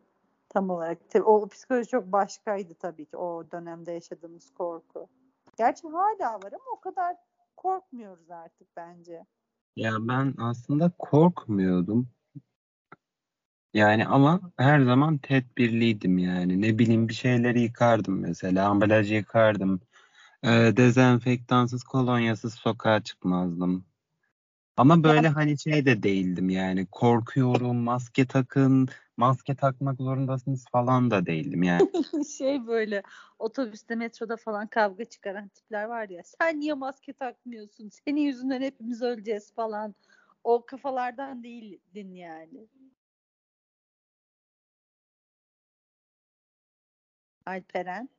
tam 0.50 0.69
olarak. 0.69 0.97
O 1.25 1.47
psikoloji 1.47 1.89
çok 1.89 2.12
başkaydı 2.12 2.73
tabii 2.73 3.05
ki 3.05 3.17
o 3.17 3.51
dönemde 3.51 3.91
yaşadığımız 3.91 4.50
korku. 4.53 5.07
Gerçi 5.57 5.88
hala 5.88 6.33
var 6.33 6.51
ama 6.51 6.77
o 6.77 6.79
kadar 6.79 7.15
korkmuyoruz 7.57 8.31
artık 8.31 8.67
bence. 8.75 9.25
Ya 9.75 9.91
ben 10.00 10.33
aslında 10.38 10.91
korkmuyordum. 11.00 12.09
Yani 13.73 14.07
ama 14.07 14.41
her 14.57 14.81
zaman 14.81 15.17
tedbirliydim 15.17 16.17
yani. 16.17 16.62
Ne 16.62 16.79
bileyim 16.79 17.09
bir 17.09 17.13
şeyleri 17.13 17.62
yıkardım 17.62 18.19
mesela. 18.19 18.69
Ambalajı 18.69 19.13
yıkardım. 19.13 19.81
Ee, 20.43 20.73
dezenfektansız, 20.77 21.83
kolonyasız 21.83 22.53
sokağa 22.53 23.03
çıkmazdım. 23.03 23.85
Ama 24.77 25.03
böyle 25.03 25.27
hani 25.27 25.59
şey 25.59 25.85
de 25.85 26.03
değildim 26.03 26.50
yani. 26.50 26.88
Korkuyorum, 26.91 27.77
maske 27.77 28.25
takın, 28.25 28.88
maske 29.17 29.55
takmak 29.55 29.97
zorundasınız 29.97 30.65
falan 30.71 31.12
da 31.12 31.25
değildim 31.25 31.63
yani. 31.63 31.89
şey 32.38 32.67
böyle 32.67 33.03
otobüste, 33.39 33.95
metroda 33.95 34.38
falan 34.38 34.67
kavga 34.67 35.05
çıkaran 35.05 35.47
tipler 35.47 35.83
var 35.83 36.09
ya. 36.09 36.21
Sen 36.23 36.59
niye 36.59 36.73
maske 36.73 37.13
takmıyorsun? 37.13 37.89
Senin 37.89 38.21
yüzünden 38.21 38.62
hepimiz 38.62 39.01
öleceğiz 39.01 39.53
falan. 39.53 39.95
O 40.43 40.65
kafalardan 40.65 41.43
değildin 41.43 42.13
yani. 42.13 42.67
Alperen. 47.45 48.09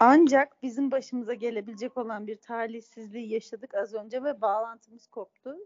Ancak 0.00 0.62
bizim 0.62 0.90
başımıza 0.90 1.34
gelebilecek 1.34 1.96
olan 1.96 2.26
bir 2.26 2.36
talihsizliği 2.36 3.32
yaşadık 3.32 3.74
az 3.74 3.94
önce 3.94 4.24
ve 4.24 4.40
bağlantımız 4.40 5.06
koptu. 5.06 5.56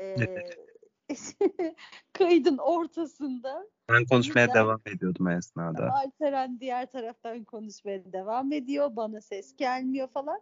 Ee, 0.00 0.16
kaydın 2.12 2.58
ortasında. 2.58 3.66
Ben 3.88 4.04
konuşmaya 4.04 4.46
bizden, 4.46 4.64
devam 4.64 4.80
ediyordum 4.86 5.28
esnada. 5.28 5.90
Alperen 5.92 6.60
diğer 6.60 6.90
taraftan 6.90 7.44
konuşmaya 7.44 8.12
devam 8.12 8.52
ediyor. 8.52 8.96
Bana 8.96 9.20
ses 9.20 9.56
gelmiyor 9.56 10.08
falan 10.08 10.40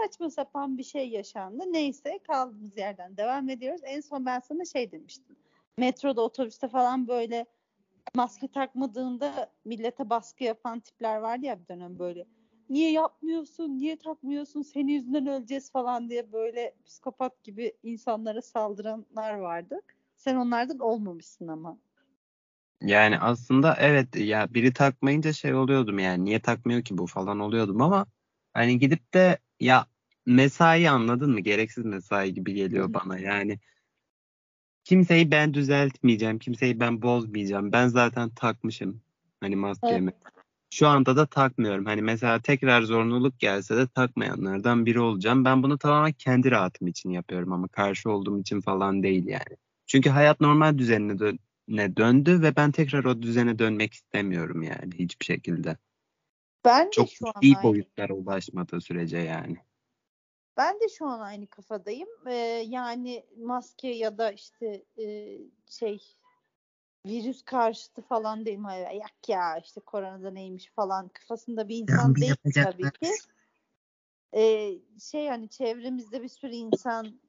saçma 0.00 0.30
sapan 0.30 0.78
bir 0.78 0.84
şey 0.84 1.08
yaşandı. 1.08 1.64
Neyse 1.72 2.18
kaldığımız 2.26 2.78
yerden 2.78 3.16
devam 3.16 3.48
ediyoruz. 3.48 3.80
En 3.84 4.00
son 4.00 4.26
ben 4.26 4.40
sana 4.40 4.64
şey 4.64 4.92
demiştim. 4.92 5.36
Metroda, 5.78 6.22
otobüste 6.22 6.68
falan 6.68 7.08
böyle 7.08 7.46
maske 8.14 8.48
takmadığında 8.48 9.50
millete 9.64 10.10
baskı 10.10 10.44
yapan 10.44 10.80
tipler 10.80 11.16
vardı 11.16 11.46
ya 11.46 11.60
bir 11.60 11.68
dönem 11.68 11.98
böyle. 11.98 12.26
Niye 12.70 12.92
yapmıyorsun, 12.92 13.78
niye 13.78 13.96
takmıyorsun, 13.96 14.62
senin 14.62 14.88
yüzünden 14.88 15.26
öleceğiz 15.26 15.72
falan 15.72 16.10
diye 16.10 16.32
böyle 16.32 16.74
psikopat 16.86 17.44
gibi 17.44 17.72
insanlara 17.82 18.42
saldıranlar 18.42 19.34
vardı. 19.34 19.80
Sen 20.16 20.36
onlardan 20.36 20.78
olmamışsın 20.78 21.48
ama. 21.48 21.78
Yani 22.82 23.18
aslında 23.18 23.76
evet 23.80 24.16
ya 24.16 24.54
biri 24.54 24.72
takmayınca 24.72 25.32
şey 25.32 25.54
oluyordum 25.54 25.98
yani 25.98 26.24
niye 26.24 26.40
takmıyor 26.40 26.82
ki 26.82 26.98
bu 26.98 27.06
falan 27.06 27.40
oluyordum 27.40 27.80
ama 27.82 28.06
hani 28.54 28.78
gidip 28.78 29.14
de 29.14 29.38
ya 29.60 29.86
mesai 30.26 30.90
anladın 30.90 31.30
mı? 31.30 31.40
Gereksiz 31.40 31.84
mesai 31.84 32.34
gibi 32.34 32.54
geliyor 32.54 32.94
bana. 32.94 33.18
Yani 33.26 33.58
kimseyi 34.84 35.30
ben 35.30 35.54
düzeltmeyeceğim. 35.54 36.38
Kimseyi 36.38 36.80
ben 36.80 37.02
bozmayacağım. 37.02 37.72
Ben 37.72 37.88
zaten 37.88 38.30
takmışım 38.30 39.00
hani 39.40 39.56
maskemi. 39.56 40.10
Evet. 40.10 40.35
Şu 40.70 40.88
anda 40.88 41.16
da 41.16 41.26
takmıyorum. 41.26 41.84
Hani 41.84 42.02
mesela 42.02 42.40
tekrar 42.40 42.82
zorunluluk 42.82 43.38
gelse 43.38 43.76
de 43.76 43.86
takmayanlardan 43.86 44.86
biri 44.86 45.00
olacağım. 45.00 45.44
Ben 45.44 45.62
bunu 45.62 45.78
tamamen 45.78 46.12
kendi 46.12 46.50
rahatım 46.50 46.88
için 46.88 47.10
yapıyorum 47.10 47.52
ama 47.52 47.68
karşı 47.68 48.10
olduğum 48.10 48.40
için 48.40 48.60
falan 48.60 49.02
değil 49.02 49.26
yani. 49.26 49.56
Çünkü 49.86 50.10
hayat 50.10 50.40
normal 50.40 50.78
düzenine 50.78 51.12
dö- 51.12 51.96
döndü 51.96 52.42
ve 52.42 52.56
ben 52.56 52.72
tekrar 52.72 53.04
o 53.04 53.22
düzene 53.22 53.58
dönmek 53.58 53.94
istemiyorum 53.94 54.62
yani 54.62 54.94
hiçbir 54.94 55.24
şekilde. 55.24 55.76
Ben 56.64 56.86
de 56.86 56.90
Çok 56.90 57.08
şu 57.10 57.26
an 57.28 57.42
iyi 57.42 57.56
boyutlara 57.62 58.14
ulaşmadığı 58.14 58.80
sürece 58.80 59.18
yani. 59.18 59.56
Ben 60.56 60.80
de 60.80 60.88
şu 60.98 61.06
an 61.06 61.20
aynı 61.20 61.46
kafadayım. 61.46 62.08
Ee, 62.26 62.34
yani 62.66 63.24
maske 63.36 63.88
ya 63.88 64.18
da 64.18 64.32
işte 64.32 64.84
e, 64.98 65.38
şey 65.70 66.02
virüs 67.06 67.42
karşıtı 67.42 68.02
falan 68.02 68.46
değilim. 68.46 68.64
Yak 68.94 69.28
ya 69.28 69.58
işte 69.58 69.80
koronada 69.80 70.30
neymiş 70.30 70.70
falan 70.70 71.08
kafasında 71.08 71.68
bir 71.68 71.76
insan 71.76 72.08
ya, 72.08 72.14
değil 72.14 72.34
tabii 72.54 72.90
ki. 72.90 73.10
Ee, 74.34 74.78
şey 75.00 75.28
hani 75.28 75.48
çevremizde 75.48 76.22
bir 76.22 76.28
sürü 76.28 76.54
insan 76.54 77.20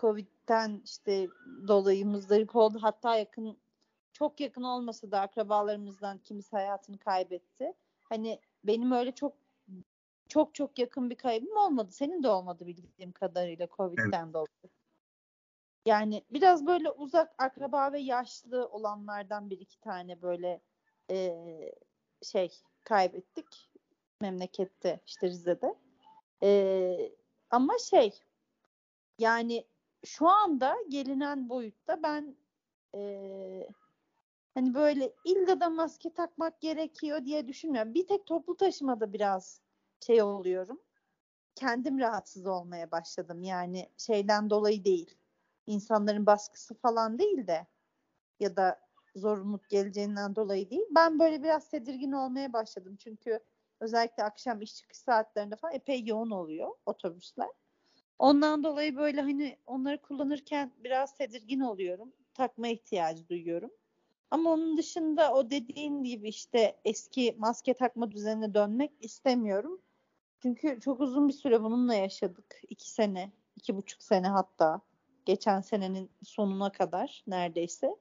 Covid'den 0.00 0.82
işte 0.84 1.28
dolayı 1.68 2.06
muzdarip 2.06 2.56
oldu. 2.56 2.78
Hatta 2.82 3.16
yakın 3.16 3.56
çok 4.12 4.40
yakın 4.40 4.62
olmasa 4.62 5.10
da 5.10 5.20
akrabalarımızdan 5.20 6.18
kimisi 6.18 6.50
hayatını 6.50 6.98
kaybetti. 6.98 7.72
Hani 8.02 8.40
benim 8.64 8.92
öyle 8.92 9.12
çok 9.12 9.32
çok 10.28 10.54
çok 10.54 10.78
yakın 10.78 11.10
bir 11.10 11.14
kaybım 11.14 11.56
olmadı. 11.56 11.92
Senin 11.92 12.22
de 12.22 12.28
olmadı 12.28 12.66
bildiğim 12.66 13.12
kadarıyla 13.12 13.68
Covid'den 13.76 14.24
evet. 14.24 14.34
dolayı. 14.34 14.72
Yani 15.86 16.24
biraz 16.30 16.66
böyle 16.66 16.90
uzak 16.90 17.34
akraba 17.38 17.92
ve 17.92 17.98
yaşlı 17.98 18.68
olanlardan 18.68 19.50
bir 19.50 19.60
iki 19.60 19.80
tane 19.80 20.22
böyle 20.22 20.60
e, 21.10 21.36
şey 22.22 22.52
kaybettik 22.84 23.70
memlekette 24.20 25.00
işte 25.06 25.26
Rize'de. 25.28 25.74
E, 26.42 27.12
ama 27.50 27.78
şey 27.78 28.22
yani 29.18 29.64
şu 30.04 30.28
anda 30.28 30.76
gelinen 30.88 31.48
boyutta 31.48 32.02
ben 32.02 32.36
e, 32.94 33.68
hani 34.54 34.74
böyle 34.74 35.12
illa 35.24 35.60
da 35.60 35.70
maske 35.70 36.14
takmak 36.14 36.60
gerekiyor 36.60 37.24
diye 37.24 37.48
düşünmüyorum. 37.48 37.94
Bir 37.94 38.06
tek 38.06 38.26
toplu 38.26 38.56
taşımada 38.56 39.12
biraz 39.12 39.60
şey 40.06 40.22
oluyorum. 40.22 40.80
Kendim 41.54 41.98
rahatsız 41.98 42.46
olmaya 42.46 42.90
başladım. 42.90 43.42
Yani 43.42 43.90
şeyden 43.96 44.50
dolayı 44.50 44.84
değil. 44.84 45.14
İnsanların 45.66 46.26
baskısı 46.26 46.74
falan 46.74 47.18
değil 47.18 47.46
de 47.46 47.66
ya 48.40 48.56
da 48.56 48.80
zorunluluk 49.16 49.68
geleceğinden 49.68 50.36
dolayı 50.36 50.70
değil. 50.70 50.86
Ben 50.90 51.18
böyle 51.18 51.42
biraz 51.42 51.70
tedirgin 51.70 52.12
olmaya 52.12 52.52
başladım. 52.52 52.96
Çünkü 52.96 53.40
özellikle 53.80 54.24
akşam 54.24 54.62
iş 54.62 54.76
çıkış 54.76 54.98
saatlerinde 54.98 55.56
falan 55.56 55.74
epey 55.74 56.04
yoğun 56.04 56.30
oluyor 56.30 56.70
otobüsler. 56.86 57.48
Ondan 58.18 58.64
dolayı 58.64 58.96
böyle 58.96 59.20
hani 59.20 59.58
onları 59.66 60.02
kullanırken 60.02 60.72
biraz 60.84 61.16
tedirgin 61.16 61.60
oluyorum. 61.60 62.12
Takma 62.34 62.68
ihtiyacı 62.68 63.28
duyuyorum. 63.28 63.70
Ama 64.30 64.50
onun 64.50 64.76
dışında 64.76 65.34
o 65.34 65.50
dediğin 65.50 66.02
gibi 66.04 66.28
işte 66.28 66.80
eski 66.84 67.36
maske 67.38 67.74
takma 67.74 68.10
düzenine 68.10 68.54
dönmek 68.54 68.92
istemiyorum. 69.00 69.80
Çünkü 70.42 70.80
çok 70.80 71.00
uzun 71.00 71.28
bir 71.28 71.32
süre 71.32 71.62
bununla 71.62 71.94
yaşadık. 71.94 72.60
İki 72.68 72.90
sene, 72.90 73.32
iki 73.56 73.76
buçuk 73.76 74.02
sene 74.02 74.28
hatta. 74.28 74.80
Geçen 75.26 75.60
senenin 75.60 76.10
sonuna 76.22 76.72
kadar 76.72 77.24
neredeyse. 77.26 77.96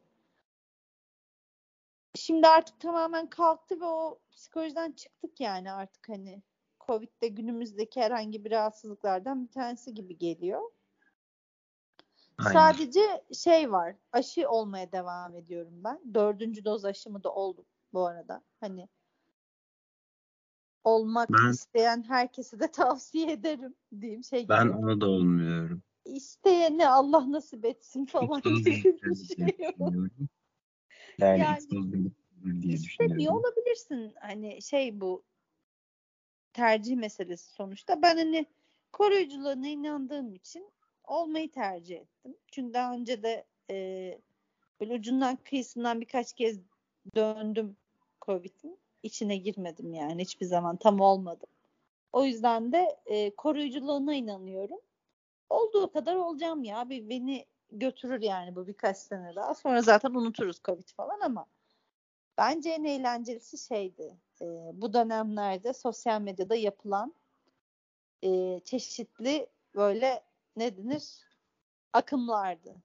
Şimdi 2.15 2.47
artık 2.47 2.79
tamamen 2.79 3.29
kalktı 3.29 3.81
ve 3.81 3.85
o 3.85 4.19
psikolojiden 4.31 4.91
çıktık 4.91 5.39
yani 5.39 5.71
artık 5.71 6.09
hani. 6.09 6.41
Covid'de 6.87 7.27
günümüzdeki 7.27 8.01
herhangi 8.01 8.45
bir 8.45 8.51
rahatsızlıklardan 8.51 9.43
bir 9.43 9.51
tanesi 9.51 9.93
gibi 9.93 10.17
geliyor. 10.17 10.61
Aynen. 12.37 12.53
Sadece 12.53 13.23
şey 13.33 13.71
var. 13.71 13.95
Aşı 14.11 14.49
olmaya 14.49 14.91
devam 14.91 15.35
ediyorum 15.35 15.83
ben. 15.83 16.01
Dördüncü 16.13 16.65
doz 16.65 16.85
aşımı 16.85 17.23
da 17.23 17.33
oldum 17.33 17.65
bu 17.93 18.05
arada. 18.05 18.41
Hani 18.59 18.89
olmak 20.83 21.29
ben, 21.29 21.51
isteyen 21.51 22.03
herkese 22.07 22.59
de 22.59 22.67
tavsiye 22.71 23.31
ederim 23.31 23.75
diyeyim 24.01 24.23
şey 24.23 24.39
gibi. 24.39 24.49
Ben 24.49 24.67
ona 24.67 25.01
da 25.01 25.09
olmuyorum. 25.09 25.83
İsteyene 26.05 26.87
Allah 26.87 27.31
nasip 27.31 27.65
etsin 27.65 28.05
falan 28.05 28.41
gibi 28.41 28.65
bir 28.65 28.71
şey 28.71 29.57
Yani, 31.19 31.57
istemiyor 32.73 33.33
olabilirsin. 33.33 34.13
Hani 34.19 34.61
şey 34.61 35.01
bu 35.01 35.23
tercih 36.53 36.95
meselesi 36.95 37.51
sonuçta. 37.51 38.01
Ben 38.01 38.17
hani 38.17 38.45
koruyuculuğuna 38.93 39.67
inandığım 39.67 40.33
için 40.33 40.69
olmayı 41.03 41.51
tercih 41.51 41.95
ettim. 41.97 42.35
Çünkü 42.51 42.73
daha 42.73 42.93
önce 42.93 43.23
de 43.23 43.45
e, 43.69 44.17
böyle 44.81 44.93
ucundan 44.93 45.35
kıyısından 45.35 46.01
birkaç 46.01 46.33
kez 46.33 46.59
döndüm 47.15 47.77
Covid'in. 48.21 48.77
İçine 49.03 49.37
girmedim 49.37 49.93
yani 49.93 50.21
hiçbir 50.21 50.45
zaman 50.45 50.77
tam 50.77 50.99
olmadım. 50.99 51.49
O 52.13 52.25
yüzden 52.25 52.71
de 52.71 52.97
e, 53.05 53.35
koruyuculuğuna 53.35 54.15
inanıyorum. 54.15 54.79
Olduğu 55.49 55.91
kadar 55.91 56.15
olacağım 56.15 56.63
ya. 56.63 56.89
Bir, 56.89 57.09
beni 57.09 57.45
götürür 57.71 58.21
yani 58.21 58.55
bu 58.55 58.67
birkaç 58.67 58.97
sene 58.97 59.35
daha. 59.35 59.55
Sonra 59.55 59.81
zaten 59.81 60.11
unuturuz 60.13 60.61
Covid 60.63 60.89
falan 60.97 61.19
ama 61.19 61.45
bence 62.37 62.69
en 62.69 62.83
eğlencelisi 62.83 63.57
şeydi. 63.57 64.17
E, 64.41 64.45
bu 64.73 64.93
dönemlerde 64.93 65.73
sosyal 65.73 66.21
medyada 66.21 66.55
yapılan 66.55 67.13
e, 68.23 68.59
çeşitli 68.65 69.47
böyle 69.75 70.23
ne 70.55 70.77
denir 70.77 71.25
akımlardı. 71.93 72.75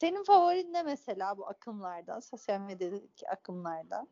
Senin 0.00 0.24
favorin 0.24 0.72
ne 0.72 0.82
mesela 0.82 1.38
bu 1.38 1.46
akımlardan, 1.48 2.20
sosyal 2.20 2.60
medyadaki 2.60 3.28
akımlardan? 3.30 4.08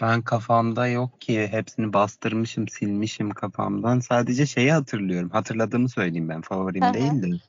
Ben 0.00 0.22
kafamda 0.22 0.86
yok 0.86 1.20
ki. 1.20 1.48
Hepsini 1.50 1.92
bastırmışım, 1.92 2.68
silmişim 2.68 3.30
kafamdan. 3.30 4.00
Sadece 4.00 4.46
şeyi 4.46 4.72
hatırlıyorum. 4.72 5.30
Hatırladığımı 5.30 5.88
söyleyeyim 5.88 6.28
ben. 6.28 6.40
Favorim 6.40 6.94
değil 6.94 7.22
de. 7.22 7.40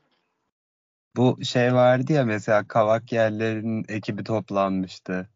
Bu 1.16 1.44
şey 1.44 1.74
vardı 1.74 2.14
ya 2.14 2.26
mesela 2.26 2.68
kavak 2.68 3.12
yerlerin 3.12 3.86
ekibi 3.88 4.24
toplanmıştı. 4.24 5.30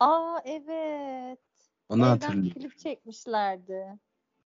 Aa 0.00 0.38
evet. 0.44 1.38
Onu 1.88 2.02
Evden 2.02 2.10
hatırlıyorum. 2.10 2.50
klip 2.60 2.78
çekmişlerdi. 2.78 3.98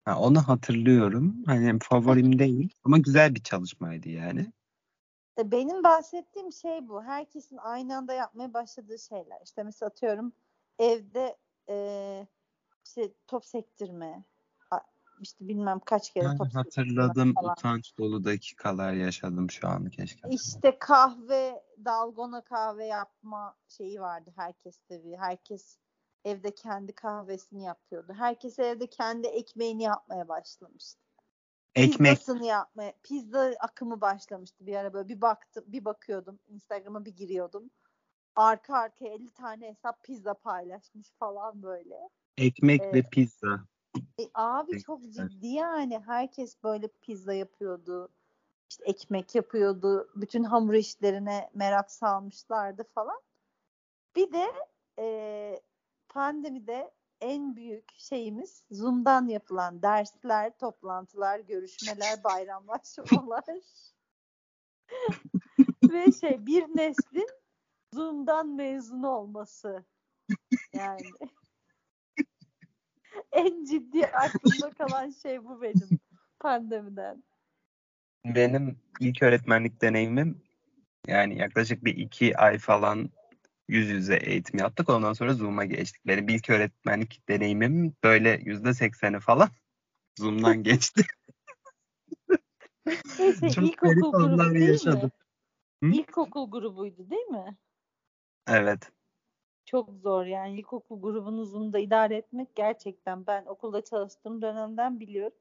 Ha, 0.06 0.20
onu 0.20 0.42
hatırlıyorum. 0.48 1.44
Hani 1.46 1.80
favorim 1.82 2.40
değil 2.40 2.70
ama 2.84 2.98
güzel 2.98 3.36
bir 3.36 3.44
çalışmaydı 3.44 4.10
yani. 4.10 4.52
E, 5.40 5.52
Benim 5.52 5.84
bahsettiğim 5.84 6.52
şey 6.52 6.88
bu. 6.88 7.04
Herkesin 7.04 7.58
aynı 7.58 7.98
anda 7.98 8.14
yapmaya 8.14 8.54
başladığı 8.54 9.00
şeyler. 9.00 9.38
İşte 9.46 9.64
mesela 9.64 9.88
atıyorum 9.88 10.34
evde 10.80 11.38
e, 11.70 12.28
işte 12.86 13.14
top 13.28 13.46
sektirme. 13.46 14.24
işte 15.22 15.48
bilmem 15.48 15.80
kaç 15.80 16.14
kere 16.14 16.26
Ben 16.26 16.38
top 16.38 16.56
hatırladım. 16.56 17.34
falan. 17.34 17.52
Utanç 17.52 17.98
dolu 17.98 18.24
dakikalar 18.24 18.94
yaşadım 18.94 19.52
şu 19.52 19.68
an 19.68 19.90
keşke. 19.90 20.30
İşte 20.30 20.80
kahve, 20.80 21.64
dalgona 21.86 22.44
kahve 22.44 22.86
yapma 22.86 23.58
şeyi 23.68 24.02
vardı 24.02 24.34
herkeste 24.36 25.04
bir. 25.04 25.18
Herkes 25.18 25.78
evde 26.26 26.56
kendi 26.56 26.94
kahvesini 26.94 27.64
yapıyordu. 27.64 28.14
Herkes 28.18 28.60
evde 28.60 28.88
kendi 28.88 29.28
ekmeğini 29.28 29.84
yapmaya 29.84 30.28
başlamıştı. 30.28 31.04
Ekmek 31.76 32.18
Pizzasını 32.18 32.46
yapmaya, 32.46 32.94
pizza 33.04 33.54
akımı 33.60 34.02
başlamıştı 34.02 34.66
bir 34.66 34.76
ara 34.76 34.94
böyle 34.94 35.10
bir 35.10 35.22
baktım, 35.22 35.64
bir 35.68 35.86
bakıyordum, 35.86 36.40
Instagram'a 36.48 37.06
bir 37.06 37.16
giriyordum. 37.16 37.70
Arka 38.36 38.78
arkaya 38.78 39.14
50 39.14 39.32
tane 39.32 39.68
hesap 39.68 40.04
pizza 40.04 40.34
paylaşmış 40.34 41.12
falan 41.20 41.64
böyle. 41.64 42.10
ekmek 42.38 42.82
ve 42.82 42.88
Evet. 42.88 43.12
pizza. 43.12 43.66
E, 44.20 44.24
abi 44.34 44.84
çok 44.84 45.02
ciddi 45.04 45.48
yani 45.48 46.00
herkes 46.00 46.64
böyle 46.64 46.88
pizza 46.88 47.34
yapıyordu. 47.34 48.10
İşte 48.70 48.86
ekmek 48.86 49.36
yapıyordu. 49.36 50.10
Bütün 50.16 50.44
hamur 50.44 50.74
işlerine 50.74 51.50
merak 51.54 51.92
salmışlardı 51.92 52.84
falan. 52.84 53.22
Bir 54.16 54.32
de 54.32 54.54
e, 55.00 55.62
pandemide 56.10 56.92
en 57.22 57.56
büyük 57.56 57.92
şeyimiz 57.98 58.64
Zoom'dan 58.72 59.28
yapılan 59.28 59.82
dersler, 59.82 60.58
toplantılar, 60.58 61.40
görüşmeler, 61.40 62.24
bayramlaşmalar 62.24 63.44
ve 65.84 66.12
şey 66.12 66.46
bir 66.46 66.64
neslin 66.64 67.30
Zoom'dan 67.94 68.48
mezun 68.48 69.04
olması. 69.04 69.86
Yani 70.74 71.12
en 73.32 73.66
ciddi 73.66 74.08
aklımda 74.08 74.70
kalan 74.70 75.10
şey 75.10 75.44
bu 75.44 75.62
benim 75.62 76.00
pandemiden. 76.40 77.24
Benim 78.26 78.80
ilk 79.00 79.24
öğretmenlik 79.24 79.82
deneyimim 79.82 80.44
yani 81.08 81.38
yaklaşık 81.38 81.86
bir 81.86 81.98
iki 81.98 82.38
ay 82.38 82.58
falan 82.58 83.10
yüz 83.68 83.90
yüze 83.90 84.16
eğitim 84.16 84.60
yaptık. 84.60 84.90
Ondan 84.90 85.14
sonra 85.14 85.34
Zoom'a 85.34 85.66
geçtik. 85.66 86.08
Benim 86.08 86.30
ilk 86.30 86.50
öğretmenlik 86.50 87.30
deneyimim 87.30 87.94
böyle 88.04 88.42
yüzde 88.44 88.74
sekseni 88.74 89.20
falan 89.20 89.50
Zoom'dan 90.20 90.64
geçti. 90.64 91.04
Neyse 93.20 93.50
Çok 93.50 93.64
ilkokul 93.64 94.12
grubu 94.12 94.54
değil 94.54 94.70
yaşadım. 94.70 95.12
mi? 95.82 95.90
Hı? 95.90 95.96
İlkokul 95.96 96.52
grubuydu 96.52 97.10
değil 97.10 97.26
mi? 97.26 97.58
Evet. 98.48 98.92
Çok 99.66 99.90
zor 99.94 100.26
yani 100.26 100.60
ilkokul 100.60 101.02
grubunu 101.02 101.46
Zoom'da 101.46 101.80
idare 101.80 102.16
etmek 102.18 102.56
gerçekten 102.56 103.28
ben 103.28 103.46
okulda 103.46 103.84
çalıştığım 103.84 104.42
dönemden 104.42 105.00
biliyorum. 105.00 105.38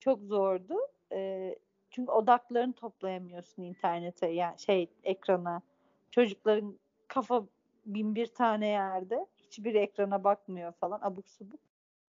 Çok 0.00 0.22
zordu. 0.22 0.74
Ee, 1.12 1.58
çünkü 1.90 2.12
odaklarını 2.12 2.72
toplayamıyorsun 2.72 3.62
internete 3.62 4.26
yani 4.26 4.58
şey 4.58 4.90
ekrana. 5.04 5.62
Çocukların 6.10 6.78
kafa 7.08 7.46
bin 7.86 8.14
bir 8.14 8.26
tane 8.26 8.68
yerde. 8.68 9.26
Hiçbir 9.36 9.74
ekrana 9.74 10.24
bakmıyor 10.24 10.72
falan 10.72 11.00
abuk 11.02 11.28
subuk. 11.28 11.60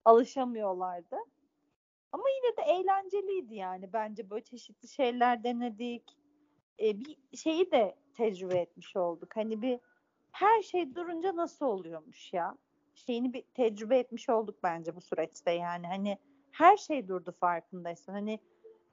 Alışamıyorlardı. 0.05 1.15
Ama 2.11 2.23
yine 2.29 2.57
de 2.57 2.71
eğlenceliydi 2.71 3.55
yani. 3.55 3.93
Bence 3.93 4.29
böyle 4.29 4.43
çeşitli 4.43 4.87
şeyler 4.87 5.43
denedik. 5.43 6.03
Ee, 6.79 6.99
bir 6.99 7.37
şeyi 7.37 7.71
de 7.71 7.95
tecrübe 8.13 8.57
etmiş 8.57 8.95
olduk. 8.95 9.35
Hani 9.35 9.61
bir 9.61 9.79
her 10.39 10.61
şey 10.61 10.95
durunca 10.95 11.35
nasıl 11.35 11.65
oluyormuş 11.65 12.33
ya? 12.33 12.57
Şeyini 12.95 13.33
bir 13.33 13.43
tecrübe 13.53 13.97
etmiş 13.97 14.29
olduk 14.29 14.55
bence 14.63 14.95
bu 14.95 15.01
süreçte 15.01 15.51
yani. 15.51 15.87
Hani 15.87 16.17
her 16.51 16.77
şey 16.77 17.07
durdu 17.07 17.35
farkındaysan. 17.39 18.13
Hani 18.13 18.39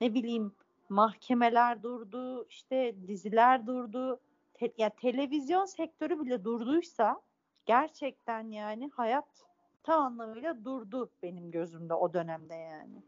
ne 0.00 0.14
bileyim 0.14 0.52
mahkemeler 0.88 1.82
durdu, 1.82 2.46
işte 2.48 2.94
diziler 3.06 3.66
durdu. 3.66 4.20
Te- 4.54 4.72
ya 4.78 4.90
televizyon 4.90 5.64
sektörü 5.64 6.20
bile 6.20 6.44
durduysa 6.44 7.20
gerçekten 7.66 8.50
yani 8.50 8.90
hayat 8.94 9.46
tam 9.82 10.02
anlamıyla 10.02 10.64
durdu 10.64 11.10
benim 11.22 11.50
gözümde 11.50 11.94
o 11.94 12.14
dönemde 12.14 12.54
yani. 12.54 13.02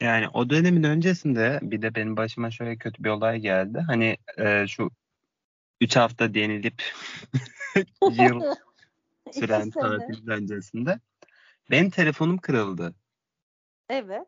Yani 0.00 0.28
o 0.34 0.50
dönemin 0.50 0.82
öncesinde 0.82 1.58
bir 1.62 1.82
de 1.82 1.94
benim 1.94 2.16
başıma 2.16 2.50
şöyle 2.50 2.76
kötü 2.76 3.04
bir 3.04 3.10
olay 3.10 3.38
geldi. 3.38 3.78
Hani 3.86 4.16
e, 4.38 4.66
şu 4.66 4.90
3 5.80 5.96
hafta 5.96 6.34
denilip 6.34 6.82
yıl 8.10 8.42
süren 9.32 9.70
tatil 9.70 10.28
öncesinde 10.28 11.00
benim 11.70 11.90
telefonum 11.90 12.38
kırıldı. 12.38 12.94
Evet. 13.88 14.26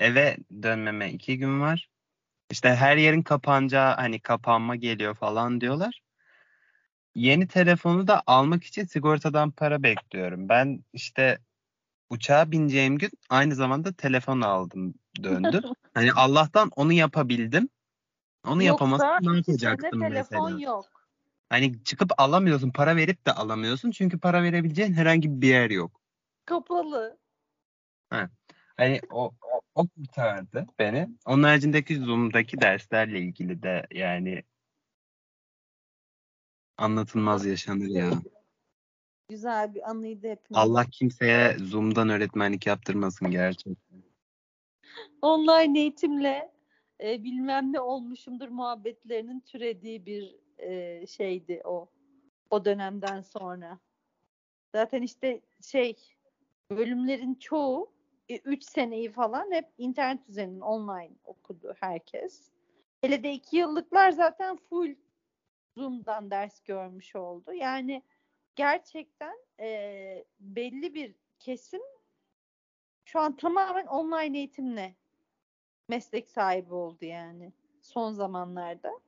Eve 0.00 0.36
dönmeme 0.62 1.12
iki 1.12 1.38
gün 1.38 1.60
var. 1.60 1.88
İşte 2.50 2.74
her 2.74 2.96
yerin 2.96 3.22
kapanacağı 3.22 3.94
hani 3.94 4.20
kapanma 4.20 4.76
geliyor 4.76 5.14
falan 5.14 5.60
diyorlar. 5.60 6.02
Yeni 7.14 7.48
telefonu 7.48 8.06
da 8.06 8.22
almak 8.26 8.64
için 8.64 8.84
sigortadan 8.84 9.50
para 9.50 9.82
bekliyorum. 9.82 10.48
Ben 10.48 10.84
işte 10.92 11.38
uçağa 12.10 12.50
bineceğim 12.50 12.98
gün 12.98 13.10
aynı 13.30 13.54
zamanda 13.54 13.92
telefon 13.92 14.40
aldım 14.40 14.94
döndüm. 15.22 15.62
Hani 15.94 16.12
Allah'tan 16.12 16.70
onu 16.76 16.92
yapabildim. 16.92 17.68
Onu 18.46 18.62
yapamazsam 18.62 19.08
Yoksa 19.08 19.30
ne 19.30 19.36
yapacaktım 19.36 20.00
telefon 20.00 20.52
mesela? 20.52 20.60
yok. 20.60 20.84
Hani 21.48 21.84
çıkıp 21.84 22.10
alamıyorsun, 22.18 22.70
para 22.70 22.96
verip 22.96 23.26
de 23.26 23.32
alamıyorsun. 23.32 23.90
Çünkü 23.90 24.18
para 24.18 24.42
verebileceğin 24.42 24.92
herhangi 24.92 25.42
bir 25.42 25.48
yer 25.48 25.70
yok. 25.70 26.00
Kapalı. 26.44 27.18
Hani 28.76 29.00
o, 29.10 29.24
o, 29.24 29.60
o 29.74 29.86
kurtardı 29.88 30.66
beni. 30.78 31.08
Onun 31.26 31.42
haricindeki 31.42 31.96
Zoom'daki 31.96 32.60
derslerle 32.60 33.20
ilgili 33.20 33.62
de 33.62 33.86
yani 33.90 34.42
anlatılmaz 36.76 37.46
yaşanır 37.46 37.88
ya. 37.88 38.10
Güzel 39.28 39.74
bir 39.74 39.90
anıydı 39.90 40.30
hepimiz. 40.30 40.58
Allah 40.58 40.84
kimseye 40.90 41.58
Zoom'dan 41.58 42.08
öğretmenlik 42.08 42.66
yaptırmasın 42.66 43.30
gerçekten. 43.30 44.02
Online 45.22 45.80
eğitimle 45.80 46.52
e, 47.02 47.24
bilmem 47.24 47.72
ne 47.72 47.80
olmuşumdur 47.80 48.48
muhabbetlerinin 48.48 49.40
türediği 49.40 50.06
bir 50.06 50.36
e, 50.58 51.06
şeydi 51.06 51.60
o. 51.64 51.88
O 52.50 52.64
dönemden 52.64 53.20
sonra. 53.20 53.78
Zaten 54.74 55.02
işte 55.02 55.40
şey 55.62 55.96
bölümlerin 56.70 57.34
çoğu 57.34 57.92
3 58.44 58.64
seneyi 58.64 59.10
falan 59.10 59.52
hep 59.52 59.68
internet 59.78 60.28
üzerinden 60.28 60.60
online 60.60 61.14
okudu 61.24 61.74
herkes. 61.80 62.50
Hele 63.00 63.22
de 63.22 63.32
2 63.32 63.56
yıllıklar 63.56 64.10
zaten 64.10 64.56
full 64.56 64.94
Zoom'dan 65.76 66.30
ders 66.30 66.60
görmüş 66.60 67.16
oldu. 67.16 67.52
Yani 67.52 68.02
gerçekten 68.56 69.36
e, 69.60 70.24
belli 70.40 70.94
bir 70.94 71.14
kesim 71.38 71.80
şu 73.04 73.20
an 73.20 73.36
tamamen 73.36 73.86
online 73.86 74.38
eğitimle 74.38 74.96
meslek 75.88 76.30
sahibi 76.30 76.74
oldu 76.74 77.04
yani 77.04 77.52
son 77.82 78.12
zamanlarda. 78.12 79.00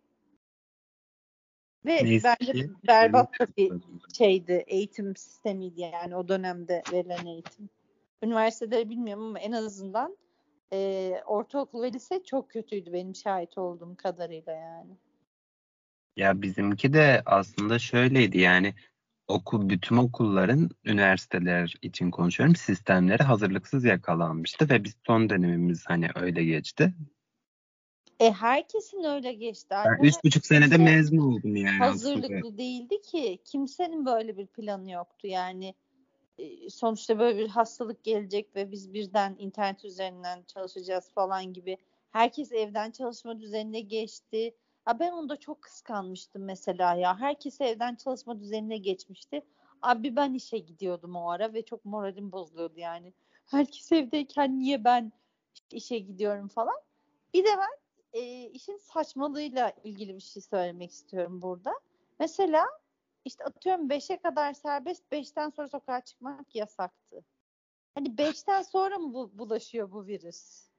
Ve 1.87 2.05
Neyse 2.05 2.37
bence 2.41 2.53
ki 2.53 2.71
berbat 2.89 3.29
bir 3.57 3.73
şeydi 4.19 4.65
eğitim 4.67 5.17
sistemiydi 5.17 5.81
yani 5.81 6.17
o 6.17 6.29
dönemde 6.29 6.83
verilen 6.93 7.27
eğitim. 7.27 7.71
Üniversiteleri 8.23 8.91
bilmiyorum 8.91 9.25
ama 9.25 9.39
en 9.39 9.53
azından 9.53 10.17
e, 10.73 11.13
ortaokul 11.27 11.83
ve 11.83 11.93
lise 11.93 12.25
çok 12.25 12.51
kötüydü 12.51 12.93
benim 12.93 13.15
şahit 13.15 13.59
olduğum 13.59 13.97
kadarıyla 13.97 14.53
yani. 14.53 14.97
Ya 16.17 16.43
bizimki 16.43 16.93
de 16.93 17.23
aslında 17.27 17.79
şöyleydi 17.79 18.39
yani 18.39 18.75
okul 19.29 19.69
bütün 19.69 19.97
okulların 19.97 20.71
üniversiteler 20.85 21.75
için 21.83 22.11
konuşuyorum 22.11 22.57
sistemleri 22.57 23.23
hazırlıksız 23.23 23.85
yakalanmıştı 23.85 24.71
ve 24.71 24.85
biz 24.85 24.95
son 25.07 25.31
dönemimiz 25.31 25.85
hani 25.87 26.09
öyle 26.15 26.45
geçti. 26.45 26.95
E 28.21 28.33
herkesin 28.33 29.05
öyle 29.05 29.33
geçti. 29.33 29.69
Ben 29.71 30.05
üç 30.05 30.15
buçuk 30.25 30.47
senede 30.47 30.77
mezun 30.77 31.19
oldum 31.19 31.57
yani 31.57 31.85
aslında. 31.85 31.87
hazırlıklı 31.87 32.59
değildi 32.59 33.03
ki. 33.03 33.39
Kimsenin 33.45 34.07
böyle 34.07 34.37
bir 34.37 34.47
planı 34.47 34.91
yoktu. 34.91 35.27
Yani 35.27 35.75
e, 36.39 36.71
sonuçta 36.71 37.19
böyle 37.19 37.39
bir 37.39 37.49
hastalık 37.49 38.05
gelecek 38.05 38.57
ve 38.57 38.71
biz 38.71 38.95
birden 38.95 39.37
internet 39.39 39.85
üzerinden 39.85 40.43
çalışacağız 40.43 41.11
falan 41.15 41.53
gibi. 41.53 41.77
Herkes 42.11 42.53
evden 42.53 42.91
çalışma 42.91 43.41
düzenine 43.41 43.81
geçti. 43.81 44.55
Ha 44.85 44.99
ben 44.99 45.13
onu 45.13 45.29
da 45.29 45.37
çok 45.37 45.63
kıskanmıştım 45.63 46.45
mesela 46.45 46.95
ya. 46.95 47.21
Herkes 47.21 47.61
evden 47.61 47.95
çalışma 47.95 48.41
düzenine 48.41 48.79
geçmişti. 48.79 49.43
Abi 49.83 50.17
ben 50.17 50.35
işe 50.35 50.59
gidiyordum 50.59 51.17
o 51.17 51.31
ara 51.31 51.53
ve 51.55 51.65
çok 51.65 51.85
moralim 51.85 52.33
bozuluyordu 52.33 52.81
yani. 52.81 53.13
Herkes 53.47 53.93
evdeyken 53.93 54.59
niye 54.59 54.85
ben 54.85 55.13
işe 55.73 55.99
gidiyorum 55.99 56.49
falan. 56.49 56.77
Bir 57.35 57.45
de 57.45 57.49
ben 57.49 57.79
e, 58.21 58.51
işin 58.51 58.77
saçmalığıyla 58.77 59.73
ilgili 59.85 60.15
bir 60.15 60.21
şey 60.21 60.43
söylemek 60.43 60.91
istiyorum 60.91 61.43
burada. 61.43 61.81
Mesela 62.19 62.67
işte 63.25 63.45
atıyorum 63.45 63.89
5'e 63.89 64.17
kadar 64.17 64.53
serbest, 64.53 65.13
5'ten 65.13 65.51
sonra 65.51 65.69
sokağa 65.69 66.01
çıkmak 66.01 66.55
yasaktı. 66.55 67.25
Hani 67.95 68.09
5'ten 68.09 68.63
sonra 68.63 68.99
mı 68.99 69.15
bu, 69.15 69.39
bulaşıyor 69.39 69.93
bu 69.93 70.07
virüs? 70.07 70.74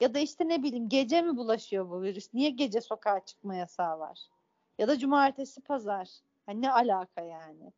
Ya 0.00 0.14
da 0.14 0.18
işte 0.18 0.48
ne 0.48 0.62
bileyim 0.62 0.88
gece 0.88 1.22
mi 1.22 1.36
bulaşıyor 1.36 1.90
bu 1.90 2.02
virüs? 2.02 2.34
Niye 2.34 2.50
gece 2.50 2.80
sokağa 2.80 3.24
çıkma 3.24 3.54
yasağı 3.54 3.98
var? 3.98 4.20
Ya 4.78 4.88
da 4.88 4.98
cumartesi 4.98 5.60
pazar. 5.60 6.08
Hani 6.46 6.62
ne 6.62 6.72
alaka 6.72 7.20
yani? 7.20 7.72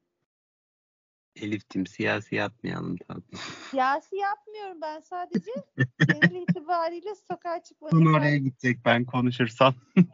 Elif'tim 1.37 1.87
siyasi 1.87 2.35
yapmayalım 2.35 2.97
tabii. 3.09 3.37
Siyasi 3.71 4.17
yapmıyorum 4.17 4.81
ben 4.81 5.01
sadece 5.01 5.51
genel 6.07 6.43
itibariyle 6.43 7.15
sokağa 7.15 7.63
çıkma 7.63 7.91
Konu 7.91 8.01
yasağı 8.05 8.21
oraya 8.21 8.37
gidecek 8.37 8.79
ben 8.85 9.05
konuşursam. 9.05 9.75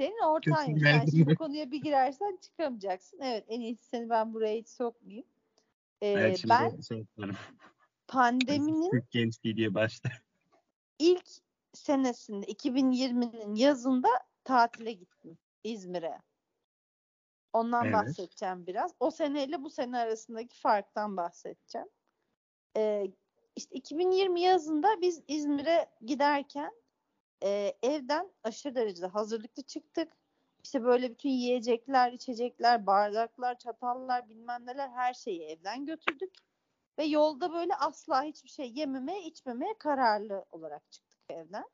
Senin 0.00 0.24
ortağın 0.24 0.66
Kesin 0.66 0.78
sen 0.78 1.00
geldi 1.00 1.10
şimdi 1.10 1.34
konuya 1.34 1.70
bir 1.70 1.82
girersen 1.82 2.38
çıkamayacaksın. 2.42 3.20
Evet 3.20 3.44
en 3.48 3.60
iyisi 3.60 3.84
seni 3.84 4.10
ben 4.10 4.34
buraya 4.34 4.56
hiç 4.56 4.68
sokmayayım. 4.68 5.26
Ee, 6.02 6.08
Evet 6.08 6.42
ben 6.48 6.80
şey 6.80 6.98
yaparım. 6.98 7.36
pandeminin 8.08 8.90
Türk 8.90 9.10
gençliği 9.10 9.56
diye 9.56 9.74
başlar. 9.74 10.22
İlk 11.00 11.26
senesinde 11.72 12.46
2020'nin 12.46 13.54
yazında 13.54 14.08
tatile 14.44 14.92
gittim 14.92 15.38
İzmir'e. 15.64 16.18
Ondan 17.52 17.86
Evet. 17.86 17.94
bahsedeceğim 17.94 18.66
biraz. 18.66 18.94
O 19.00 19.10
seneyle 19.10 19.62
bu 19.62 19.70
sene 19.70 19.98
arasındaki 19.98 20.60
farktan 20.60 21.16
bahsedeceğim. 21.16 21.88
Ee, 22.76 23.06
işte 23.56 23.74
2020 23.74 24.40
yazında 24.40 25.00
biz 25.00 25.22
İzmir'e 25.28 25.86
giderken 26.00 26.72
e, 27.44 27.74
evden 27.82 28.32
aşırı 28.44 28.74
derecede 28.74 29.06
hazırlıklı 29.06 29.62
çıktık. 29.62 30.12
İşte 30.64 30.84
böyle 30.84 31.10
bütün 31.10 31.30
yiyecekler, 31.30 32.12
içecekler, 32.12 32.86
bardaklar, 32.86 33.58
çatallar, 33.58 34.28
bilmem 34.28 34.66
neler 34.66 34.88
her 34.88 35.14
şeyi 35.14 35.42
evden 35.42 35.86
götürdük. 35.86 36.32
Ve 36.98 37.04
yolda 37.04 37.52
böyle 37.52 37.74
asla 37.76 38.22
hiçbir 38.22 38.48
şey 38.48 38.72
yememeye, 38.72 39.22
içmemeye 39.22 39.74
kararlı 39.78 40.44
olarak 40.50 40.90
çıktık 40.90 41.20
evden. 41.28 41.68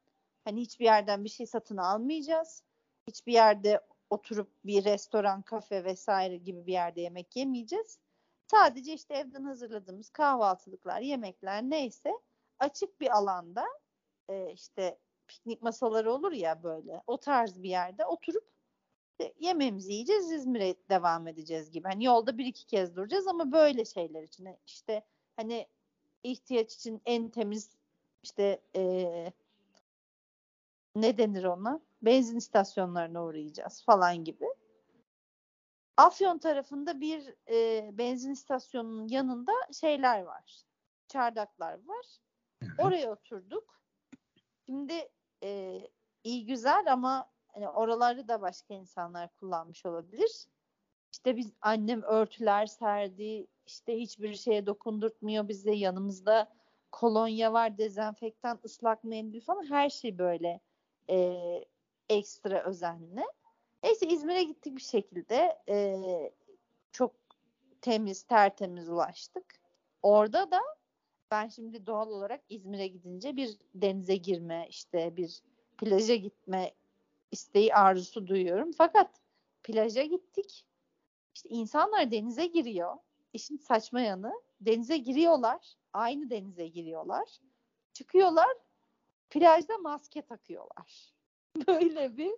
Hani 0.44 0.60
hiçbir 0.60 0.84
yerden 0.84 1.24
bir 1.24 1.28
şey 1.28 1.46
satın 1.46 1.76
almayacağız. 1.76 2.62
Hiçbir 3.06 3.32
yerde 3.32 3.80
oturup 4.10 4.50
bir 4.64 4.84
restoran, 4.84 5.42
kafe 5.42 5.84
vesaire 5.84 6.36
gibi 6.36 6.66
bir 6.66 6.72
yerde 6.72 7.00
yemek 7.00 7.36
yemeyeceğiz. 7.36 7.98
Sadece 8.46 8.92
işte 8.92 9.14
evden 9.14 9.44
hazırladığımız 9.44 10.10
kahvaltılıklar, 10.10 11.00
yemekler 11.00 11.62
neyse 11.62 12.12
açık 12.58 13.00
bir 13.00 13.16
alanda 13.16 13.66
e, 14.28 14.52
işte 14.52 14.98
piknik 15.28 15.62
masaları 15.62 16.12
olur 16.12 16.32
ya 16.32 16.62
böyle 16.62 17.02
o 17.06 17.16
tarz 17.20 17.62
bir 17.62 17.68
yerde 17.68 18.06
oturup 18.06 18.55
yemeğimizi 19.40 19.92
yiyeceğiz 19.92 20.32
İzmir'e 20.32 20.74
devam 20.90 21.28
edeceğiz 21.28 21.70
gibi. 21.70 21.88
Hani 21.88 22.04
yolda 22.04 22.38
bir 22.38 22.46
iki 22.46 22.66
kez 22.66 22.96
duracağız 22.96 23.26
ama 23.26 23.52
böyle 23.52 23.84
şeyler 23.84 24.22
için 24.22 24.48
işte 24.66 25.04
hani 25.36 25.66
ihtiyaç 26.22 26.74
için 26.74 27.02
en 27.04 27.28
temiz 27.28 27.70
işte 28.22 28.60
eee, 28.74 29.32
ne 30.96 31.18
denir 31.18 31.44
ona? 31.44 31.80
Benzin 32.02 32.36
istasyonlarına 32.36 33.24
uğrayacağız 33.24 33.84
falan 33.84 34.24
gibi. 34.24 34.46
Afyon 35.96 36.38
tarafında 36.38 37.00
bir 37.00 37.34
e, 37.50 37.90
benzin 37.98 38.32
istasyonunun 38.32 39.08
yanında 39.08 39.52
şeyler 39.80 40.22
var. 40.22 40.62
Çardaklar 41.08 41.86
var. 41.86 42.06
Oraya 42.78 43.12
oturduk. 43.12 43.82
Şimdi 44.66 45.08
e, 45.42 45.80
iyi 46.24 46.46
güzel 46.46 46.92
ama 46.92 47.30
hani 47.56 47.68
oraları 47.68 48.28
da 48.28 48.40
başka 48.40 48.74
insanlar 48.74 49.28
kullanmış 49.40 49.86
olabilir. 49.86 50.46
İşte 51.12 51.36
biz 51.36 51.52
annem 51.60 52.02
örtüler 52.02 52.66
serdi. 52.66 53.46
İşte 53.66 53.98
hiçbir 53.98 54.34
şeye 54.34 54.66
dokundurtmuyor 54.66 55.48
bize. 55.48 55.72
Yanımızda 55.72 56.52
kolonya 56.92 57.52
var, 57.52 57.78
dezenfektan, 57.78 58.60
ıslak 58.64 59.04
mendil 59.04 59.40
falan 59.40 59.70
her 59.70 59.90
şey 59.90 60.18
böyle 60.18 60.60
e, 61.10 61.36
ekstra 62.08 62.62
özenli. 62.64 63.24
Neyse 63.82 64.06
İzmir'e 64.06 64.42
gittik 64.42 64.76
bir 64.76 64.82
şekilde. 64.82 65.58
E, 65.68 65.96
çok 66.92 67.12
temiz, 67.80 68.22
tertemiz 68.22 68.88
ulaştık. 68.88 69.44
Orada 70.02 70.50
da 70.50 70.60
ben 71.30 71.48
şimdi 71.48 71.86
doğal 71.86 72.10
olarak 72.10 72.40
İzmir'e 72.48 72.86
gidince 72.86 73.36
bir 73.36 73.56
denize 73.74 74.16
girme, 74.16 74.66
işte 74.68 75.16
bir 75.16 75.42
plaja 75.78 76.14
gitme 76.14 76.72
isteği 77.30 77.74
arzusu 77.74 78.26
duyuyorum. 78.26 78.72
Fakat 78.72 79.20
plaja 79.62 80.02
gittik. 80.02 80.66
İşte 81.34 81.48
insanlar 81.48 82.10
denize 82.10 82.46
giriyor. 82.46 82.96
İşin 83.32 83.56
saçma 83.56 84.00
yanı 84.00 84.32
denize 84.60 84.96
giriyorlar. 84.96 85.74
Aynı 85.92 86.30
denize 86.30 86.66
giriyorlar. 86.66 87.38
Çıkıyorlar. 87.92 88.56
Plajda 89.30 89.78
maske 89.78 90.22
takıyorlar. 90.22 91.14
Böyle 91.66 92.16
bir 92.16 92.32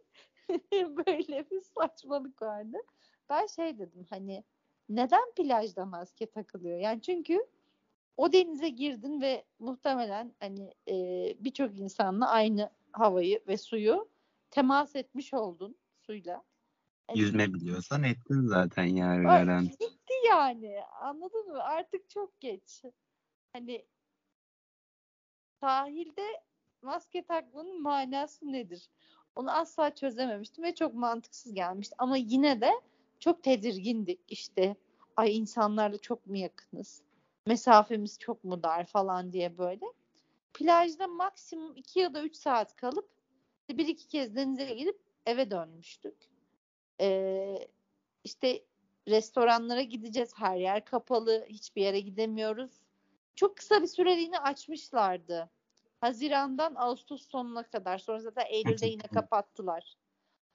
böyle 0.72 1.50
bir 1.50 1.60
saçmalık 1.60 2.42
vardı. 2.42 2.76
Ben 3.28 3.46
şey 3.46 3.78
dedim 3.78 4.06
hani 4.10 4.44
neden 4.88 5.32
plajda 5.36 5.84
maske 5.84 6.26
takılıyor? 6.26 6.78
Yani 6.78 7.02
çünkü 7.02 7.46
o 8.16 8.32
denize 8.32 8.68
girdin 8.68 9.20
ve 9.20 9.44
muhtemelen 9.58 10.34
hani 10.40 10.74
e, 10.88 10.94
birçok 11.38 11.78
insanla 11.78 12.28
aynı 12.28 12.70
havayı 12.92 13.40
ve 13.48 13.56
suyu 13.56 14.08
temas 14.50 14.96
etmiş 14.96 15.34
oldun 15.34 15.76
suyla. 16.06 16.44
Hani 17.06 17.18
Yüzme 17.18 17.54
biliyorsan 17.54 18.02
ettin 18.02 18.46
zaten 18.46 18.84
yani 18.84 19.28
Ay. 19.28 19.62
Gitti 19.62 20.14
yani. 20.28 20.80
Anladın 21.00 21.48
mı? 21.48 21.62
Artık 21.62 22.10
çok 22.10 22.40
geç. 22.40 22.82
Hani 23.52 23.86
sahilde 25.60 26.26
maske 26.82 27.22
takmanın 27.22 27.82
manası 27.82 28.52
nedir? 28.52 28.90
Onu 29.34 29.50
asla 29.50 29.94
çözememiştim 29.94 30.64
ve 30.64 30.74
çok 30.74 30.94
mantıksız 30.94 31.54
gelmişti. 31.54 31.94
Ama 31.98 32.16
yine 32.16 32.60
de 32.60 32.70
çok 33.20 33.42
tedirgindik. 33.42 34.20
İşte 34.28 34.76
ay 35.16 35.36
insanlarla 35.36 35.98
çok 35.98 36.26
mu 36.26 36.36
yakınız? 36.36 37.02
Mesafemiz 37.46 38.18
çok 38.18 38.44
mu 38.44 38.62
dar 38.62 38.84
falan 38.84 39.32
diye 39.32 39.58
böyle. 39.58 39.86
Plajda 40.54 41.06
maksimum 41.06 41.76
2 41.76 42.00
ya 42.00 42.14
da 42.14 42.22
3 42.22 42.36
saat 42.36 42.76
kalıp 42.76 43.17
bir 43.68 43.88
iki 43.88 44.08
kez 44.08 44.36
denize 44.36 44.74
gidip 44.74 45.00
eve 45.26 45.50
dönmüştük. 45.50 46.16
Ee, 47.00 47.68
işte 48.24 48.64
restoranlara 49.08 49.82
gideceğiz. 49.82 50.32
Her 50.36 50.56
yer 50.56 50.84
kapalı. 50.84 51.46
Hiçbir 51.48 51.82
yere 51.82 52.00
gidemiyoruz. 52.00 52.70
Çok 53.34 53.56
kısa 53.56 53.82
bir 53.82 53.86
süreliğine 53.86 54.38
açmışlardı. 54.38 55.50
Haziran'dan 56.00 56.74
Ağustos 56.74 57.28
sonuna 57.28 57.62
kadar. 57.62 57.98
Sonra 57.98 58.20
zaten 58.20 58.46
Eylül'de 58.46 58.86
yine 58.86 59.02
kapattılar. 59.02 59.96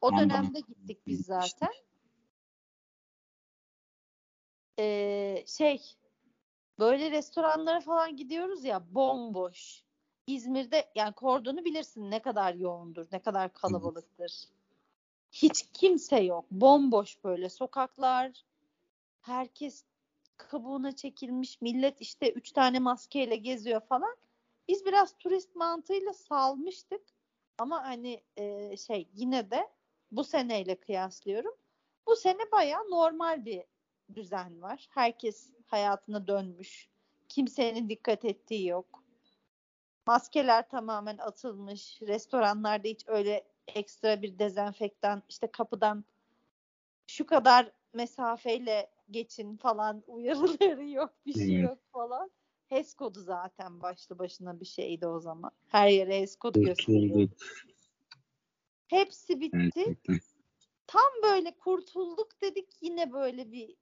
O 0.01 0.11
dönemde 0.17 0.59
gittik 0.59 1.07
biz 1.07 1.25
zaten. 1.25 1.73
Ee, 4.79 5.43
şey 5.47 5.81
böyle 6.79 7.11
restoranlara 7.11 7.79
falan 7.79 8.15
gidiyoruz 8.15 8.63
ya 8.63 8.93
bomboş. 8.95 9.83
İzmir'de 10.27 10.91
yani 10.95 11.13
kordonu 11.13 11.65
bilirsin 11.65 12.11
ne 12.11 12.21
kadar 12.21 12.53
yoğundur, 12.53 13.05
ne 13.11 13.19
kadar 13.19 13.53
kalabalıktır. 13.53 14.43
Hiç 15.31 15.65
kimse 15.73 16.19
yok. 16.19 16.45
Bomboş 16.51 17.23
böyle 17.23 17.49
sokaklar. 17.49 18.43
Herkes 19.21 19.83
kabuğuna 20.37 20.95
çekilmiş. 20.95 21.61
Millet 21.61 22.01
işte 22.01 22.31
üç 22.31 22.51
tane 22.51 22.79
maskeyle 22.79 23.35
geziyor 23.35 23.81
falan. 23.81 24.15
Biz 24.67 24.85
biraz 24.85 25.17
turist 25.17 25.55
mantığıyla 25.55 26.13
salmıştık. 26.13 27.01
Ama 27.57 27.83
hani 27.83 28.23
e, 28.37 28.77
şey 28.77 29.07
yine 29.13 29.51
de 29.51 29.69
bu 30.11 30.23
seneyle 30.23 30.75
kıyaslıyorum. 30.75 31.53
Bu 32.07 32.15
sene 32.15 32.51
baya 32.51 32.83
normal 32.83 33.45
bir 33.45 33.63
düzen 34.15 34.61
var. 34.61 34.87
Herkes 34.89 35.49
hayatına 35.65 36.27
dönmüş. 36.27 36.89
Kimsenin 37.29 37.89
dikkat 37.89 38.25
ettiği 38.25 38.67
yok. 38.67 39.02
Maskeler 40.07 40.69
tamamen 40.69 41.17
atılmış. 41.17 42.01
Restoranlarda 42.01 42.87
hiç 42.87 43.03
öyle 43.07 43.43
ekstra 43.67 44.21
bir 44.21 44.39
dezenfektan 44.39 45.23
işte 45.29 45.47
kapıdan 45.47 46.05
şu 47.07 47.25
kadar 47.25 47.71
mesafeyle 47.93 48.91
geçin 49.11 49.57
falan 49.57 50.03
uyarıları 50.07 50.89
yok 50.89 51.13
bir 51.25 51.33
şey 51.33 51.59
yok 51.59 51.77
falan. 51.91 52.31
HES 52.69 52.93
kodu 52.93 53.19
zaten 53.19 53.81
başlı 53.81 54.19
başına 54.19 54.59
bir 54.59 54.65
şeydi 54.65 55.07
o 55.07 55.19
zaman. 55.19 55.51
Her 55.67 55.87
yere 55.87 56.19
HES 56.19 56.35
kodu 56.35 56.61
gösteriyor. 56.61 57.29
Hepsi 58.87 59.41
bitti. 59.41 59.71
Gerçekten. 59.75 60.19
Tam 60.87 61.11
böyle 61.23 61.57
kurtulduk 61.57 62.41
dedik 62.41 62.67
yine 62.81 63.13
böyle 63.13 63.51
bir 63.51 63.75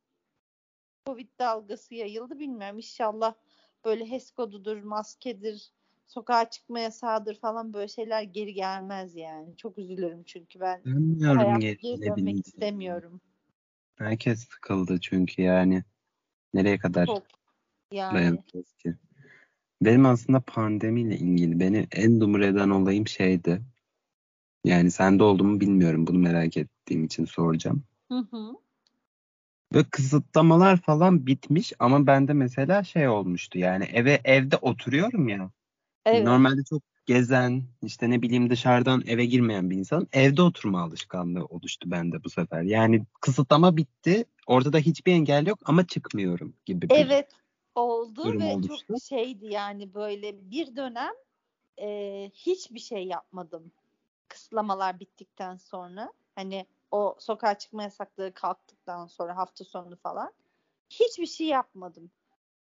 Covid 1.06 1.30
dalgası 1.40 1.96
yayıldı 1.96 2.40
bilmiyorum. 2.40 2.78
İnşallah 2.78 3.34
böyle 3.86 4.12
HES 4.12 4.32
kodudur, 4.32 4.78
maskedir, 4.78 5.72
sokağa 6.14 6.50
çıkma 6.50 6.80
yasağıdır 6.80 7.40
falan 7.40 7.74
böyle 7.74 7.88
şeyler 7.88 8.24
geri 8.24 8.54
gelmez 8.54 9.16
yani. 9.16 9.58
Çok 9.58 9.78
üzülürüm 9.78 10.24
çünkü 10.24 10.60
ben 10.60 10.86
Bilmiyorum 10.86 11.60
geri 11.60 12.02
dönmek 12.02 12.48
istemiyorum. 12.48 13.22
Herkes 13.96 14.48
sıkıldı 14.48 15.00
çünkü 15.02 15.42
yani. 15.42 15.84
Nereye 16.54 16.78
kadar 16.78 17.06
Çok. 17.06 17.24
Yani. 17.92 18.16
dayanacağız 18.16 18.74
ki? 18.74 18.96
Benim 19.82 20.06
aslında 20.06 20.40
pandemiyle 20.40 21.18
ilgili 21.18 21.60
beni 21.60 21.88
en 21.92 22.22
dumur 22.22 22.40
eden 22.40 22.70
olayım 22.70 23.08
şeydi. 23.08 23.62
Yani 24.64 24.92
sende 24.92 25.24
oldu 25.24 25.44
mu 25.44 25.60
bilmiyorum. 25.60 26.08
Bunu 26.08 26.18
merak 26.18 26.58
ettiğim 26.58 27.04
için 27.04 27.26
soracağım. 27.26 27.84
Hı 28.12 28.28
hı. 28.32 28.54
Ve 29.74 29.84
kısıtlamalar 29.84 30.82
falan 30.82 31.28
bitmiş 31.28 31.74
ama 31.80 32.08
bende 32.08 32.34
mesela 32.34 32.84
şey 32.84 33.08
olmuştu. 33.08 33.60
Yani 33.60 33.84
eve 33.84 34.22
evde 34.24 34.58
oturuyorum 34.58 35.30
ya. 35.30 35.52
Evet. 36.06 36.24
Normalde 36.24 36.64
çok 36.70 36.82
gezen, 37.06 37.64
işte 37.84 38.10
ne 38.10 38.22
bileyim 38.22 38.50
dışarıdan 38.50 39.04
eve 39.08 39.26
girmeyen 39.26 39.70
bir 39.70 39.78
insan 39.78 40.08
evde 40.14 40.42
oturma 40.42 40.82
alışkanlığı 40.82 41.46
oluştu 41.46 41.92
bende 41.92 42.24
bu 42.24 42.30
sefer. 42.30 42.62
Yani 42.62 43.06
kısıtlama 43.22 43.78
bitti. 43.78 44.26
Ortada 44.48 44.78
hiçbir 44.78 45.14
engel 45.14 45.48
yok 45.48 45.60
ama 45.66 45.88
çıkmıyorum 45.88 46.54
gibi 46.66 46.90
bir 46.90 46.96
Evet 46.96 47.32
oldu 47.76 48.40
ve 48.40 48.54
oluştu. 48.54 48.86
çok 48.88 49.02
şeydi 49.04 49.46
yani 49.46 49.94
böyle 49.94 50.52
bir 50.52 50.76
dönem 50.76 51.14
e, 51.82 52.32
hiçbir 52.34 52.80
şey 52.80 53.04
yapmadım. 53.04 53.72
Kısıtlamalar 54.28 55.00
bittikten 55.00 55.56
sonra. 55.56 56.14
Hani 56.36 56.66
o 56.92 57.16
sokağa 57.20 57.58
çıkma 57.58 57.84
yasaklığı 57.84 58.34
kalktıktan 58.34 59.08
sonra 59.08 59.38
hafta 59.38 59.64
sonu 59.64 59.96
falan. 59.96 60.34
Hiçbir 60.90 61.26
şey 61.26 61.48
yapmadım. 61.48 62.12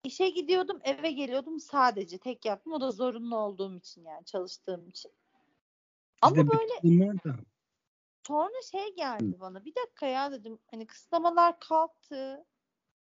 İşe 0.03 0.29
gidiyordum, 0.29 0.79
eve 0.83 1.11
geliyordum 1.11 1.59
sadece 1.59 2.17
tek 2.17 2.45
yaptım. 2.45 2.73
O 2.73 2.81
da 2.81 2.91
zorunlu 2.91 3.37
olduğum 3.37 3.75
için 3.75 4.03
yani 4.03 4.25
çalıştığım 4.25 4.87
için. 4.87 5.11
Ama 6.21 6.35
böyle 6.47 6.73
sonra 8.27 8.61
şey 8.71 8.95
geldi 8.95 9.39
bana. 9.39 9.65
Bir 9.65 9.75
dakika 9.75 10.05
ya 10.05 10.31
dedim. 10.31 10.59
Hani 10.71 10.87
kısıtlamalar 10.87 11.59
kalktı. 11.59 12.45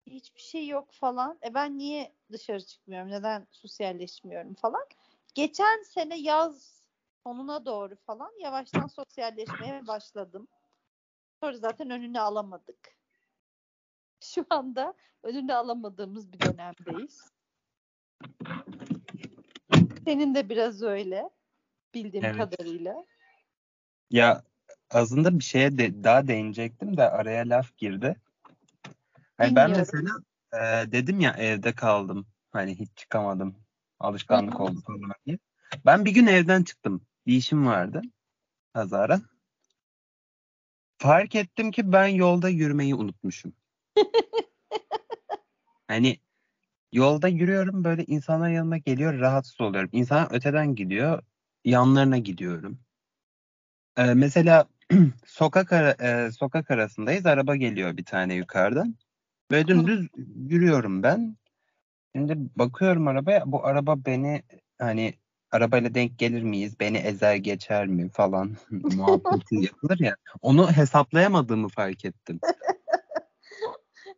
Hiçbir 0.07 0.41
şey 0.41 0.67
yok 0.67 0.91
falan. 0.91 1.39
E 1.45 1.53
ben 1.53 1.77
niye 1.77 2.13
dışarı 2.31 2.65
çıkmıyorum? 2.65 3.11
Neden 3.11 3.47
sosyalleşmiyorum 3.51 4.53
falan. 4.53 4.85
Geçen 5.33 5.83
sene 5.83 6.19
yaz 6.19 6.83
sonuna 7.23 7.65
doğru 7.65 7.95
falan 7.95 8.31
yavaştan 8.39 8.87
sosyalleşmeye 8.87 9.87
başladım. 9.87 10.47
Sonra 11.39 11.57
zaten 11.57 11.89
önünü 11.89 12.19
alamadık. 12.19 12.95
Şu 14.35 14.45
anda 14.49 14.93
önünü 15.23 15.53
alamadığımız 15.53 16.33
bir 16.33 16.39
dönemdeyiz. 16.39 17.21
Senin 20.05 20.35
de 20.35 20.49
biraz 20.49 20.81
öyle 20.81 21.29
bildiğim 21.93 22.25
evet. 22.25 22.37
kadarıyla. 22.37 23.05
Ya 24.11 24.43
aslında 24.89 25.39
bir 25.39 25.43
şeye 25.43 25.77
de, 25.77 26.03
daha 26.03 26.27
değinecektim 26.27 26.97
de 26.97 27.09
araya 27.09 27.49
laf 27.49 27.77
girdi. 27.77 28.15
Hani 29.37 29.55
ben 29.55 29.71
mesela 29.71 30.11
e, 30.53 30.91
dedim 30.91 31.19
ya 31.19 31.31
evde 31.31 31.73
kaldım. 31.73 32.27
Hani 32.51 32.79
hiç 32.79 32.89
çıkamadım. 32.95 33.55
Alışkanlık 33.99 34.59
oldu 34.59 34.81
falan 34.87 35.13
diye. 35.25 35.39
Ben 35.85 36.05
bir 36.05 36.11
gün 36.11 36.27
evden 36.27 36.63
çıktım. 36.63 37.01
Bir 37.27 37.33
işim 37.33 37.67
vardı. 37.67 38.01
Kazara. 38.73 39.21
Fark 40.97 41.35
ettim 41.35 41.71
ki 41.71 41.91
ben 41.91 42.07
yolda 42.07 42.49
yürümeyi 42.49 42.95
unutmuşum. 42.95 43.53
hani 45.87 46.17
yolda 46.91 47.27
yürüyorum 47.27 47.83
böyle 47.83 48.05
insanlar 48.05 48.49
yanıma 48.49 48.77
geliyor 48.77 49.19
rahatsız 49.19 49.61
oluyorum. 49.61 49.89
İnsan 49.93 50.33
öteden 50.33 50.75
gidiyor 50.75 51.23
yanlarına 51.65 52.17
gidiyorum. 52.17 52.79
Ee, 53.97 54.13
mesela 54.13 54.67
sokak 55.25 55.73
ara, 55.73 55.91
e, 55.91 56.31
sokak 56.31 56.71
arasındayız 56.71 57.25
araba 57.25 57.55
geliyor 57.55 57.97
bir 57.97 58.05
tane 58.05 58.35
yukarıdan. 58.35 58.95
Böyle 59.51 59.67
dümdüz 59.67 60.07
yürüyorum 60.47 61.03
ben. 61.03 61.37
Şimdi 62.15 62.37
bakıyorum 62.55 63.07
arabaya 63.07 63.43
bu 63.45 63.65
araba 63.65 64.05
beni 64.05 64.43
hani 64.79 65.13
arabayla 65.51 65.93
denk 65.93 66.19
gelir 66.19 66.43
miyiz? 66.43 66.79
Beni 66.79 66.97
ezer 66.97 67.35
geçer 67.35 67.87
mi 67.87 68.09
falan 68.09 68.57
muhabbeti 68.71 69.55
yapılır 69.55 69.99
ya. 69.99 70.15
Onu 70.41 70.71
hesaplayamadığımı 70.71 71.69
fark 71.69 72.05
ettim. 72.05 72.39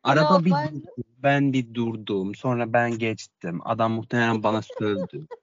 Araba 0.06 0.34
ya 0.34 0.46
bir 0.46 0.52
ben... 0.52 0.84
ben 1.24 1.54
bir 1.54 1.74
durdum. 1.74 2.36
Sonra 2.36 2.74
ben 2.74 2.98
geçtim. 2.98 3.60
Adam 3.66 3.92
muhtemelen 3.92 4.44
bana 4.44 4.62
sövdü. 4.62 5.28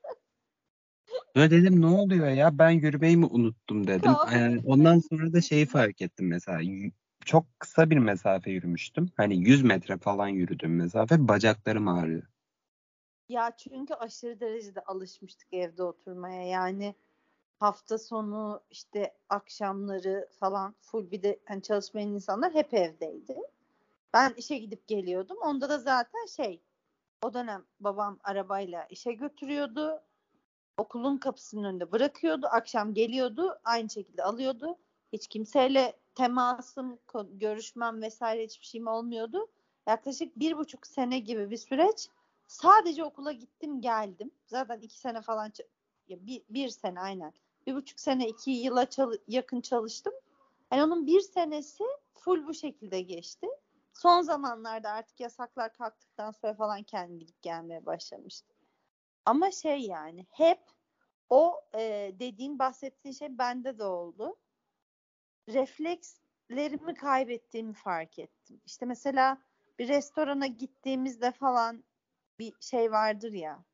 Böyle 1.37 1.51
dedim 1.51 1.81
ne 1.81 1.87
oluyor 1.87 2.29
ya 2.29 2.59
ben 2.59 2.70
yürümeyi 2.70 3.16
mi 3.16 3.27
unuttum 3.27 3.87
dedim. 3.87 4.12
Ee, 4.35 4.61
ondan 4.64 4.98
sonra 4.98 5.33
da 5.33 5.40
şeyi 5.40 5.66
fark 5.66 6.03
ettim 6.03 6.29
mesela. 6.29 6.61
Çok 7.25 7.46
kısa 7.59 7.90
bir 7.90 7.98
mesafe 7.98 8.51
yürümüştüm. 8.51 9.09
Hani 9.16 9.37
100 9.37 9.62
metre 9.62 9.98
falan 9.98 10.29
yürüdüm 10.29 10.77
mesafe. 10.77 11.29
Bacaklarım 11.29 11.88
ağrıyor. 11.88 12.22
Ya 13.29 13.57
çünkü 13.57 13.94
aşırı 13.94 14.40
derecede 14.40 14.81
alışmıştık 14.81 15.53
evde 15.53 15.83
oturmaya. 15.83 16.42
Yani 16.46 16.94
hafta 17.59 17.98
sonu 17.98 18.61
işte 18.70 19.14
akşamları 19.29 20.29
falan 20.40 20.75
full 20.81 21.11
bir 21.11 21.22
de 21.22 21.40
hani 21.44 21.62
çalışmayan 21.62 22.09
insanlar 22.09 22.55
hep 22.55 22.75
evdeydi. 22.75 23.37
Ben 24.12 24.35
işe 24.37 24.59
gidip 24.59 24.88
geliyordum. 24.88 25.37
Onda 25.42 25.68
da 25.68 25.79
zaten 25.79 26.27
şey 26.27 26.62
o 27.22 27.35
dönem 27.35 27.64
babam 27.81 28.18
arabayla 28.25 28.87
işe 28.90 29.12
götürüyordu. 29.12 30.03
Okulun 30.79 31.18
kapısının 31.18 31.64
önünde 31.64 31.92
bırakıyordu. 31.92 32.46
Akşam 32.46 32.94
geliyordu. 32.94 33.59
Aynı 33.64 33.90
şekilde 33.90 34.22
alıyordu. 34.22 34.79
Hiç 35.12 35.27
kimseyle 35.29 35.96
temasım, 36.14 36.98
görüşmem 37.31 38.03
vesaire 38.03 38.44
hiçbir 38.44 38.66
şeyim 38.66 38.87
olmuyordu. 38.87 39.48
Yaklaşık 39.87 40.38
bir 40.38 40.57
buçuk 40.57 40.87
sene 40.87 41.18
gibi 41.18 41.51
bir 41.51 41.57
süreç 41.57 42.09
sadece 42.46 43.05
okula 43.05 43.33
gittim 43.33 43.81
geldim. 43.81 44.31
Zaten 44.46 44.81
iki 44.81 44.98
sene 44.98 45.22
falan 45.22 45.53
bir, 46.09 46.42
bir 46.51 46.68
sene 46.68 47.01
aynen. 47.01 47.33
Bir 47.66 47.75
buçuk 47.75 48.01
sene 48.01 48.29
iki 48.29 48.51
yıla 48.51 48.90
çalı, 48.90 49.18
yakın 49.29 49.61
çalıştım. 49.61 50.12
Yani 50.72 50.83
onun 50.83 51.07
bir 51.07 51.20
senesi 51.20 51.85
full 52.14 52.46
bu 52.46 52.55
şekilde 52.55 53.01
geçti. 53.01 53.46
Son 53.92 54.22
zamanlarda 54.22 54.90
artık 54.90 55.20
yasaklar 55.20 55.72
kalktıktan 55.72 56.31
sonra 56.31 56.55
falan 56.55 56.83
kendim 56.83 57.18
gidip 57.18 57.42
gelmeye 57.42 57.87
başlamıştım. 57.87 58.57
Ama 59.24 59.50
şey 59.50 59.81
yani 59.81 60.26
hep 60.31 60.61
o 61.31 61.61
e, 61.74 62.12
dediğin 62.20 62.59
bahsettiğin 62.59 63.14
şey 63.14 63.38
bende 63.38 63.78
de 63.78 63.85
oldu. 63.85 64.37
Reflekslerimi 65.48 66.94
kaybettiğimi 66.94 67.74
fark 67.74 68.18
ettim. 68.18 68.61
İşte 68.66 68.87
mesela 68.87 69.38
bir 69.78 69.88
restorana 69.88 70.46
gittiğimizde 70.46 71.33
falan 71.33 71.85
bir 72.38 72.55
şey 72.61 72.92
vardır 72.92 73.33
ya 73.33 73.64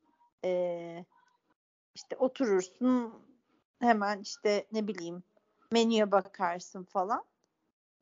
e, 0.44 1.04
işte 1.94 2.16
oturursun 2.16 3.26
hemen 3.80 4.20
işte 4.20 4.66
ne 4.72 4.86
bileyim 4.88 5.22
menüye 5.72 6.12
bakarsın 6.12 6.84
falan. 6.84 7.24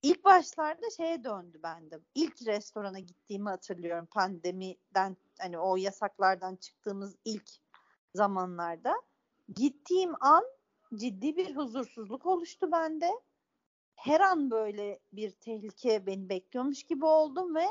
İlk 0.07 0.25
başlarda 0.25 0.91
şeye 0.97 1.25
döndü 1.25 1.61
bende. 1.63 2.01
İlk 2.15 2.47
restorana 2.47 2.99
gittiğimi 2.99 3.49
hatırlıyorum 3.49 4.07
pandemiden 4.07 5.17
hani 5.39 5.59
o 5.59 5.77
yasaklardan 5.77 6.57
çıktığımız 6.57 7.17
ilk 7.25 7.51
zamanlarda. 8.15 9.03
Gittiğim 9.55 10.13
an 10.21 10.45
ciddi 10.95 11.37
bir 11.37 11.57
huzursuzluk 11.57 12.27
oluştu 12.27 12.73
bende. 12.73 13.11
Her 13.97 14.21
an 14.21 14.51
böyle 14.51 14.99
bir 15.13 15.31
tehlike 15.31 16.07
beni 16.07 16.29
bekliyormuş 16.29 16.83
gibi 16.83 17.05
oldum 17.05 17.55
ve 17.55 17.67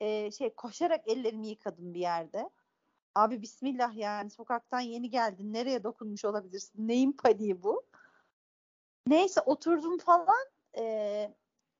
e, 0.00 0.30
şey 0.30 0.54
koşarak 0.54 1.08
ellerimi 1.08 1.48
yıkadım 1.48 1.94
bir 1.94 2.00
yerde. 2.00 2.50
Abi 3.14 3.42
bismillah 3.42 3.96
yani 3.96 4.30
sokaktan 4.30 4.80
yeni 4.80 5.10
geldin. 5.10 5.52
Nereye 5.52 5.84
dokunmuş 5.84 6.24
olabilirsin? 6.24 6.88
Neyin 6.88 7.12
paniği 7.12 7.62
bu? 7.62 7.82
Neyse 9.06 9.40
oturdum 9.40 9.98
falan. 9.98 10.46
E, 10.78 11.34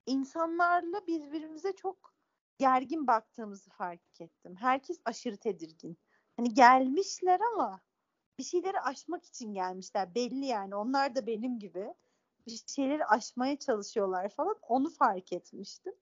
insanlarla 0.07 1.07
birbirimize 1.07 1.73
çok 1.73 2.15
gergin 2.59 3.07
baktığımızı 3.07 3.71
fark 3.71 4.21
ettim. 4.21 4.57
Herkes 4.57 5.01
aşırı 5.05 5.37
tedirgin. 5.37 5.99
Hani 6.37 6.55
gelmişler 6.55 7.41
ama 7.55 7.81
bir 8.39 8.45
şeyleri 8.45 8.81
aşmak 8.81 9.25
için 9.25 9.55
gelmişler. 9.55 10.15
Belli 10.15 10.47
yani. 10.47 10.75
Onlar 10.75 11.15
da 11.15 11.27
benim 11.27 11.59
gibi 11.59 11.95
bir 12.47 12.63
şeyleri 12.67 13.07
aşmaya 13.07 13.59
çalışıyorlar 13.59 14.29
falan. 14.29 14.57
Onu 14.63 14.91
fark 14.91 15.33
etmiştim. 15.33 15.95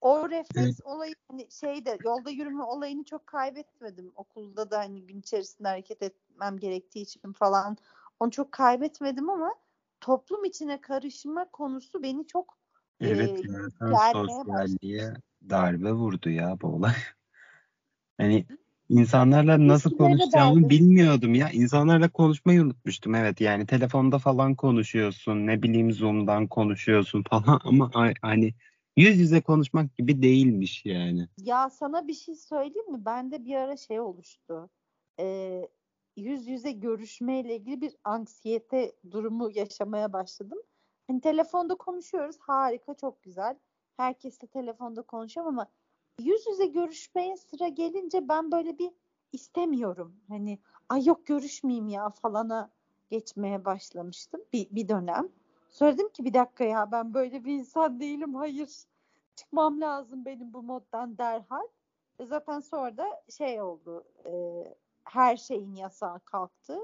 O 0.00 0.30
refleks 0.30 0.80
olayı 0.84 1.14
hani 1.30 1.50
şeyde 1.50 1.98
yolda 2.04 2.30
yürüme 2.30 2.62
olayını 2.62 3.04
çok 3.04 3.26
kaybetmedim. 3.26 4.12
Okulda 4.16 4.70
da 4.70 4.78
hani 4.78 5.06
gün 5.06 5.20
içerisinde 5.20 5.68
hareket 5.68 6.02
etmem 6.02 6.58
gerektiği 6.58 7.02
için 7.02 7.32
falan 7.32 7.76
onu 8.20 8.30
çok 8.30 8.52
kaybetmedim 8.52 9.30
ama 9.30 9.54
toplum 10.00 10.44
içine 10.44 10.80
karışma 10.80 11.50
konusu 11.50 12.02
beni 12.02 12.26
çok 12.26 12.57
Evet 13.00 13.44
e, 13.44 13.48
ya 13.92 13.98
sosyalliğe 14.12 15.14
darbe 15.50 15.92
vurdu 15.92 16.30
ya 16.30 16.60
bu 16.62 16.66
olay. 16.66 16.94
Hani 18.18 18.46
insanlarla 18.88 19.68
nasıl 19.68 19.96
konuşacağımı 19.96 20.70
bilmiyordum 20.70 21.34
ya. 21.34 21.50
İnsanlarla 21.50 22.08
konuşmayı 22.08 22.62
unutmuştum. 22.62 23.14
Evet 23.14 23.40
yani 23.40 23.66
telefonda 23.66 24.18
falan 24.18 24.54
konuşuyorsun. 24.54 25.46
Ne 25.46 25.62
bileyim 25.62 25.92
Zoom'dan 25.92 26.46
konuşuyorsun 26.46 27.22
falan 27.30 27.60
ama 27.64 27.90
hani 28.22 28.54
yüz 28.96 29.18
yüze 29.18 29.40
konuşmak 29.40 29.96
gibi 29.96 30.22
değilmiş 30.22 30.84
yani. 30.84 31.28
Ya 31.38 31.70
sana 31.70 32.08
bir 32.08 32.14
şey 32.14 32.34
söyleyeyim 32.34 32.92
mi? 32.92 33.04
Bende 33.04 33.44
bir 33.44 33.54
ara 33.54 33.76
şey 33.76 34.00
oluştu. 34.00 34.70
Ee, 35.20 35.68
yüz 36.16 36.48
yüze 36.48 36.72
görüşmeyle 36.72 37.56
ilgili 37.56 37.80
bir 37.80 37.92
anksiyete 38.04 38.92
durumu 39.10 39.50
yaşamaya 39.54 40.12
başladım. 40.12 40.58
Hani 41.08 41.20
telefonda 41.20 41.74
konuşuyoruz. 41.74 42.36
Harika, 42.38 42.94
çok 42.94 43.22
güzel. 43.22 43.56
Herkesle 43.96 44.46
telefonda 44.46 45.02
konuşuyorum 45.02 45.58
ama 45.58 45.66
yüz 46.20 46.46
yüze 46.46 46.66
görüşmeye 46.66 47.36
sıra 47.36 47.68
gelince 47.68 48.28
ben 48.28 48.52
böyle 48.52 48.78
bir 48.78 48.90
istemiyorum. 49.32 50.16
Hani 50.28 50.58
ay 50.88 51.04
yok 51.04 51.26
görüşmeyeyim 51.26 51.88
ya 51.88 52.10
falana 52.10 52.70
geçmeye 53.10 53.64
başlamıştım 53.64 54.40
bir, 54.52 54.70
bir 54.70 54.88
dönem. 54.88 55.28
Söyledim 55.70 56.08
ki 56.08 56.24
bir 56.24 56.34
dakika 56.34 56.64
ya 56.64 56.92
ben 56.92 57.14
böyle 57.14 57.44
bir 57.44 57.52
insan 57.52 58.00
değilim. 58.00 58.34
Hayır 58.34 58.68
çıkmam 59.36 59.80
lazım 59.80 60.24
benim 60.24 60.52
bu 60.52 60.62
moddan 60.62 61.18
derhal. 61.18 61.66
E 62.18 62.26
zaten 62.26 62.60
sonra 62.60 62.96
da 62.96 63.22
şey 63.38 63.62
oldu. 63.62 64.04
E, 64.26 64.64
her 65.04 65.36
şeyin 65.36 65.74
yasağı 65.74 66.20
kalktı 66.20 66.78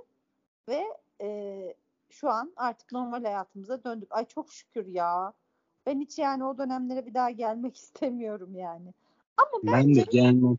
ve 0.69 0.85
e, 1.21 1.75
şu 2.14 2.31
an 2.31 2.53
artık 2.57 2.92
normal 2.92 3.24
hayatımıza 3.24 3.85
döndük. 3.85 4.09
Ay 4.12 4.27
çok 4.27 4.53
şükür 4.53 4.87
ya. 4.87 5.33
Ben 5.87 6.00
hiç 6.00 6.18
yani 6.18 6.44
o 6.44 6.59
dönemlere 6.59 7.07
bir 7.07 7.14
daha 7.14 7.31
gelmek 7.31 7.77
istemiyorum 7.83 8.57
yani. 8.57 8.94
Ama 9.37 9.72
ben 9.72 9.94
de 9.94 10.00
gelmem. 10.11 10.57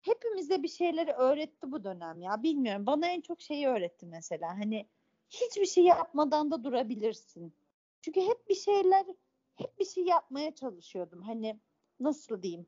hepimize 0.00 0.62
bir 0.62 0.68
şeyleri 0.68 1.12
öğretti 1.12 1.72
bu 1.72 1.84
dönem 1.84 2.20
ya. 2.20 2.42
Bilmiyorum. 2.42 2.86
Bana 2.86 3.06
en 3.06 3.20
çok 3.20 3.40
şeyi 3.40 3.68
öğretti 3.68 4.06
mesela. 4.06 4.58
Hani 4.58 4.86
hiçbir 5.30 5.66
şey 5.66 5.84
yapmadan 5.84 6.50
da 6.50 6.64
durabilirsin. 6.64 7.52
Çünkü 8.02 8.20
hep 8.20 8.48
bir 8.48 8.54
şeyler 8.54 9.06
hep 9.54 9.78
bir 9.78 9.84
şey 9.84 10.04
yapmaya 10.04 10.54
çalışıyordum. 10.54 11.22
Hani 11.22 11.60
nasıl 12.00 12.42
diyeyim? 12.42 12.66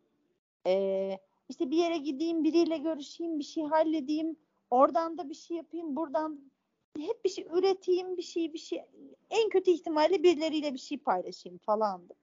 Ee, 0.67 1.19
işte 1.49 1.71
bir 1.71 1.77
yere 1.77 1.99
gideyim, 1.99 2.45
biriyle 2.45 2.79
görüşeyim, 2.79 3.39
bir 3.39 3.45
şey 3.45 3.65
halledeyim. 3.65 4.37
Oradan 4.71 5.19
da 5.19 5.29
bir 5.29 5.35
şey 5.35 5.57
yapayım, 5.57 5.97
buradan 5.97 6.52
hep 6.99 7.25
bir 7.25 7.31
şey 7.31 7.47
üreteyim, 7.51 8.17
bir 8.17 8.23
şey 8.23 8.53
bir 8.53 8.59
şey. 8.59 8.85
En 9.31 9.49
kötü 9.49 9.71
ihtimalle 9.71 10.23
birileriyle 10.23 10.75
bir 10.75 10.79
şey 10.79 10.99
paylaşayım 10.99 11.59
falandı. 11.59 12.15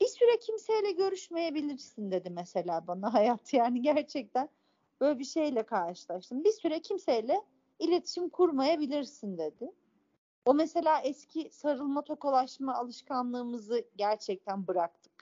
Bir 0.00 0.06
süre 0.06 0.38
kimseyle 0.38 0.92
görüşmeyebilirsin 0.92 2.10
dedi 2.10 2.30
mesela 2.30 2.86
bana 2.86 3.14
hayat 3.14 3.54
yani 3.54 3.82
gerçekten 3.82 4.48
böyle 5.00 5.18
bir 5.18 5.24
şeyle 5.24 5.62
karşılaştım. 5.62 6.44
Bir 6.44 6.52
süre 6.52 6.80
kimseyle 6.80 7.42
iletişim 7.78 8.28
kurmayabilirsin 8.28 9.38
dedi. 9.38 9.72
O 10.46 10.54
mesela 10.54 11.00
eski 11.00 11.50
sarılma 11.52 12.02
tokalaşma 12.02 12.74
alışkanlığımızı 12.74 13.84
gerçekten 13.96 14.66
bıraktık. 14.66 15.12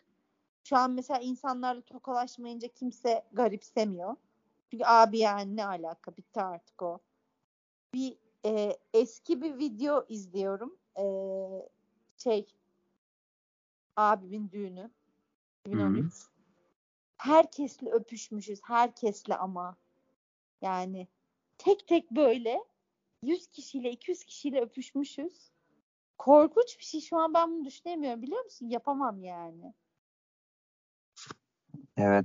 Şu 0.65 0.77
an 0.77 0.91
mesela 0.91 1.21
insanlarla 1.21 1.81
tokalaşmayınca 1.81 2.69
kimse 2.69 3.25
garipsemiyor. 3.33 4.17
Çünkü 4.71 4.85
abi 4.85 5.19
yani 5.19 5.57
ne 5.57 5.67
alaka 5.67 6.17
bitti 6.17 6.41
artık 6.41 6.83
o. 6.83 6.99
Bir 7.95 8.19
e, 8.47 8.77
eski 8.95 9.43
bir 9.43 9.59
video 9.59 10.07
izliyorum. 10.09 10.77
E, 10.99 11.05
şey 12.17 12.47
abimin 13.97 14.51
düğünü 14.51 14.91
2013. 15.67 16.05
Hı. 16.05 16.09
Herkesle 17.17 17.91
öpüşmüşüz. 17.91 18.61
Herkesle 18.65 19.37
ama. 19.37 19.77
Yani 20.63 21.09
tek 21.59 21.89
tek 21.89 22.11
böyle 22.11 22.65
100 23.23 23.47
kişiyle 23.47 23.91
200 23.91 24.25
kişiyle 24.25 24.61
öpüşmüşüz. 24.61 25.51
Korkunç 26.19 26.79
bir 26.79 26.85
şey. 26.85 27.01
Şu 27.01 27.17
an 27.17 27.35
ben 27.35 27.51
bunu 27.51 27.65
düşünemiyorum 27.65 28.23
biliyor 28.23 28.45
musun? 28.45 28.69
Yapamam 28.69 29.23
yani. 29.25 29.75
Evet. 31.97 32.25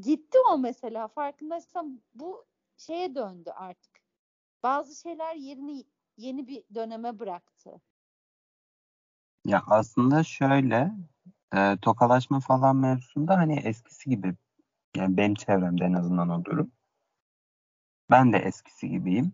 Gitti 0.00 0.38
o 0.50 0.58
mesela. 0.58 1.08
Farkındaysan 1.08 2.02
bu 2.14 2.44
şeye 2.76 3.14
döndü 3.14 3.50
artık. 3.50 3.91
Bazı 4.62 5.00
şeyler 5.00 5.34
yerini 5.34 5.84
yeni 6.16 6.46
bir 6.46 6.64
döneme 6.74 7.18
bıraktı. 7.18 7.80
Ya 9.46 9.62
aslında 9.66 10.24
şöyle 10.24 10.92
e, 11.54 11.76
tokalaşma 11.82 12.40
falan 12.40 12.76
mevzusunda 12.76 13.36
hani 13.36 13.58
eskisi 13.58 14.10
gibi 14.10 14.34
yani 14.96 15.16
benim 15.16 15.34
çevremde 15.34 15.84
en 15.84 15.92
azından 15.92 16.28
o 16.28 16.44
durum. 16.44 16.72
Ben 18.10 18.32
de 18.32 18.38
eskisi 18.38 18.88
gibiyim. 18.88 19.32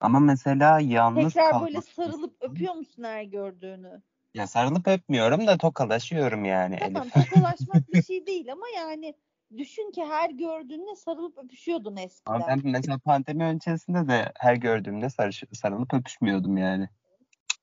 Ama 0.00 0.20
mesela 0.20 0.80
yalnız 0.80 1.32
Tekrar 1.32 1.50
kalmak 1.50 1.68
böyle 1.68 1.82
sarılıp 1.82 2.36
öpüyor 2.40 2.74
musun 2.74 3.04
her 3.04 3.22
gördüğünü? 3.22 4.02
Ya 4.34 4.46
sarılıp 4.46 4.88
öpmüyorum 4.88 5.46
da 5.46 5.58
tokalaşıyorum 5.58 6.44
yani 6.44 6.78
Tamam 6.78 7.02
Elif. 7.02 7.14
tokalaşmak 7.30 7.88
bir 7.88 8.02
şey 8.02 8.26
değil 8.26 8.52
ama 8.52 8.68
yani 8.76 9.14
düşün 9.56 9.90
ki 9.90 10.04
her 10.04 10.30
gördüğünde 10.30 10.96
sarılıp 10.96 11.38
öpüşüyordun 11.38 11.96
eskiden. 11.96 12.34
Ama 12.34 12.46
ben 12.46 12.60
mesela 12.64 12.98
pandemi 12.98 13.44
öncesinde 13.44 14.08
de 14.08 14.32
her 14.34 14.54
gördüğümde 14.54 15.10
sarış, 15.10 15.44
sarılıp 15.52 15.94
öpüşmüyordum 15.94 16.56
yani. 16.56 16.88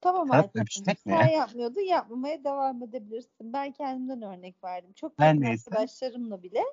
Tamam 0.02 0.28
Sarıp 0.28 0.56
öpüşmek 0.56 1.00
Sen 1.00 1.19
ne? 1.19 1.34
yapmıyordun 1.34 1.82
yapmamaya 1.82 2.43
devam 2.43 2.84
edebilirsin. 2.84 3.54
Ben 3.54 3.71
kendimden 3.71 4.21
örnek 4.21 4.63
verdim. 4.63 4.93
Çok 4.93 5.19
yakın 5.19 5.41
arkadaşlarımla 5.41 6.44
bile 6.44 6.63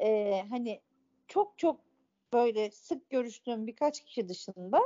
e, 0.00 0.42
hani 0.50 0.80
çok 1.28 1.58
çok 1.58 1.80
böyle 2.32 2.70
sık 2.70 3.10
görüştüğüm 3.10 3.66
birkaç 3.66 4.04
kişi 4.04 4.28
dışında 4.28 4.80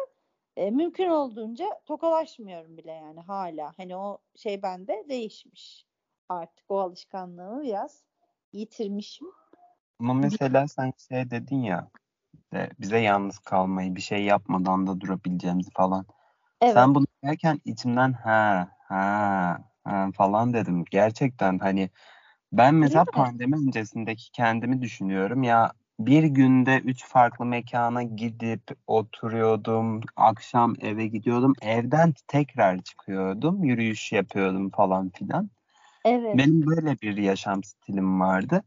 e, 0.57 0.71
mümkün 0.71 1.09
olduğunca 1.09 1.81
tokalaşmıyorum 1.87 2.77
bile 2.77 2.93
yani 2.93 3.21
hala. 3.21 3.73
Hani 3.77 3.97
o 3.97 4.19
şey 4.37 4.63
bende 4.63 5.05
değişmiş. 5.09 5.87
Artık 6.29 6.71
o 6.71 6.79
alışkanlığımı 6.79 7.63
biraz 7.63 8.03
yitirmişim. 8.53 9.27
Ama 10.01 10.15
mesela 10.15 10.69
sen 10.69 10.93
şey 11.09 11.31
dedin 11.31 11.63
ya 11.63 11.89
de 12.53 12.71
bize 12.81 12.99
yalnız 12.99 13.39
kalmayı, 13.39 13.97
bir 13.97 14.01
şey 14.01 14.25
yapmadan 14.25 14.87
da 14.87 15.01
durabileceğimizi 15.01 15.71
falan. 15.71 16.07
Evet. 16.63 16.75
Sen 16.75 16.95
bunu 16.95 17.07
derken 17.25 17.61
içimden 17.65 18.13
ha 18.13 18.69
ha 18.89 19.59
ha 19.85 20.11
falan 20.15 20.55
dedim. 20.55 20.85
Gerçekten 20.91 21.59
hani 21.59 21.91
ben 22.53 22.75
mesela 22.75 23.05
pandemi 23.05 23.57
öncesindeki 23.57 24.33
kendimi 24.33 24.83
düşünüyorum 24.83 25.43
ya 25.43 25.73
bir 26.01 26.25
günde 26.25 26.79
üç 26.79 27.05
farklı 27.05 27.45
mekana 27.45 28.03
gidip 28.03 28.63
oturuyordum. 28.87 30.01
Akşam 30.17 30.75
eve 30.81 31.07
gidiyordum. 31.07 31.55
Evden 31.63 32.15
tekrar 32.29 32.79
çıkıyordum. 32.79 33.65
Yürüyüş 33.65 34.13
yapıyordum 34.13 34.71
falan 34.71 35.09
filan. 35.09 35.51
Evet. 36.05 36.39
Benim 36.39 36.67
böyle 36.67 37.01
bir 37.01 37.17
yaşam 37.17 37.65
stilim 37.65 38.21
vardı. 38.21 38.63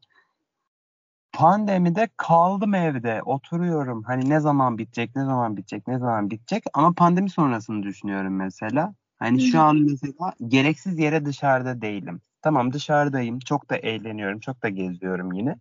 Pandemide 1.34 2.10
kaldım 2.18 2.74
evde. 2.74 3.22
Oturuyorum. 3.26 4.04
Hani 4.04 4.30
ne 4.30 4.40
zaman 4.40 4.78
bitecek, 4.78 5.16
ne 5.16 5.26
zaman 5.26 5.58
bitecek, 5.58 5.88
ne 5.88 6.00
zaman 6.00 6.30
bitecek. 6.30 6.64
Ama 6.74 6.94
pandemi 6.94 7.30
sonrasını 7.30 7.84
düşünüyorum 7.84 8.36
mesela. 8.36 8.96
Hani 9.20 9.42
şu 9.42 9.62
an 9.62 9.78
mesela 9.78 10.34
gereksiz 10.48 11.00
yere 11.00 11.26
dışarıda 11.26 11.82
değilim. 11.82 12.22
Tamam 12.42 12.74
dışarıdayım. 12.74 13.40
Çok 13.40 13.70
da 13.70 13.76
eğleniyorum. 13.78 14.40
Çok 14.40 14.64
da 14.64 14.70
geziyorum 14.70 15.34
yine. 15.34 15.56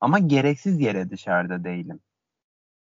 Ama 0.00 0.18
gereksiz 0.18 0.80
yere 0.80 1.10
dışarıda 1.10 1.64
değilim. 1.64 2.00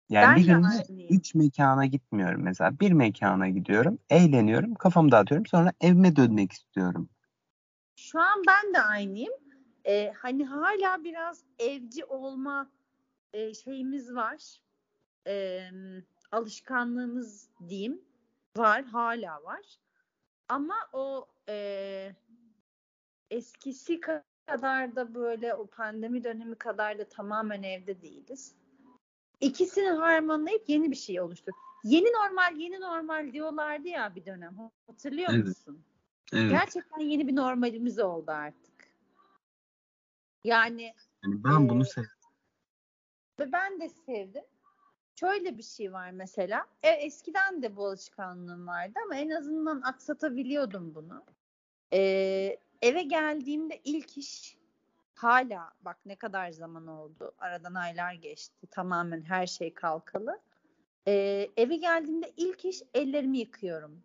Yani 0.09 0.27
Ben 0.27 0.37
bir 0.37 0.47
de 0.47 0.53
günde 0.53 1.15
üç 1.15 1.35
mekana 1.35 1.87
gitmiyorum 1.87 2.43
mesela. 2.43 2.81
Bir 2.81 2.93
mekana 2.93 3.49
gidiyorum, 3.49 3.99
eğleniyorum, 4.11 4.75
kafamı 4.75 5.13
dağıtıyorum. 5.13 5.47
Sonra 5.47 5.73
evime 5.81 6.17
dönmek 6.17 6.53
istiyorum. 6.53 7.09
Şu 7.97 8.21
an 8.21 8.43
ben 8.49 8.75
de 8.75 8.81
aynıyım. 8.81 9.33
Ee, 9.87 10.13
hani 10.17 10.45
hala 10.45 11.05
biraz 11.05 11.45
evci 11.59 12.05
olma 12.05 12.71
e, 13.33 13.55
şeyimiz 13.55 14.15
var. 14.15 14.61
Ee, 15.27 15.71
alışkanlığımız 16.33 17.49
diyeyim 17.69 18.03
var, 18.57 18.85
hala 18.85 19.45
var. 19.45 19.79
Ama 20.49 20.75
o 20.93 21.29
e, 21.49 22.13
eskisi 23.31 24.01
kadar 24.01 24.97
da 24.97 25.15
böyle 25.15 25.55
o 25.55 25.67
pandemi 25.67 26.25
dönemi 26.25 26.55
kadar 26.55 26.99
da 26.99 27.09
tamamen 27.09 27.63
evde 27.63 28.03
değiliz. 28.03 28.55
İkisini 29.41 29.89
harmanlayıp 29.89 30.69
yeni 30.69 30.91
bir 30.91 30.97
şey 30.97 31.21
oluştur. 31.21 31.53
Yeni 31.85 32.07
normal, 32.07 32.57
yeni 32.57 32.81
normal 32.81 33.33
diyorlardı 33.33 33.89
ya 33.89 34.15
bir 34.15 34.27
dönem. 34.27 34.71
Hatırlıyor 34.87 35.31
Evet. 35.35 35.47
musun? 35.47 35.83
Evet. 36.33 36.51
Gerçekten 36.51 37.01
yeni 37.01 37.29
bir 37.29 37.37
normalimiz 37.37 37.99
oldu 37.99 38.31
artık. 38.31 38.62
Yani 40.45 40.95
Yani 41.25 41.45
ben 41.45 41.69
bunu 41.69 41.83
Ee, 41.83 41.85
sev 41.85 42.05
ve 43.41 43.53
ben 43.53 43.81
de 43.81 43.89
sevdim. 43.89 44.45
Şöyle 45.21 45.59
bir 45.59 45.63
şey 45.63 45.93
var 45.93 46.11
mesela. 46.11 46.67
E, 46.83 46.89
eskiden 46.89 47.63
de 47.63 47.77
bu 47.77 47.87
alışkanlığım 47.87 48.67
vardı 48.67 48.99
ama 49.05 49.17
en 49.17 49.31
azından 49.31 49.81
aksatabiliyordum 49.81 50.95
bunu. 50.95 51.25
Ee, 51.93 52.59
eve 52.83 53.03
geldiğimde 53.03 53.81
ilk 53.85 54.19
iş 54.19 54.59
hala 55.15 55.73
bak 55.81 56.07
ne 56.07 56.17
kadar 56.17 56.51
zaman 56.51 56.87
oldu. 56.87 57.33
Aradan 57.39 57.75
aylar 57.75 58.13
geçti. 58.15 58.67
Tamamen 58.71 59.23
her 59.23 59.47
şey 59.47 59.75
kalkalı. 59.75 60.41
Ee, 61.09 61.49
eve 61.57 61.77
geldiğimde 61.77 62.33
ilk 62.37 62.65
iş 62.65 62.83
ellerimi 62.95 63.39
yıkıyorum. 63.39 64.03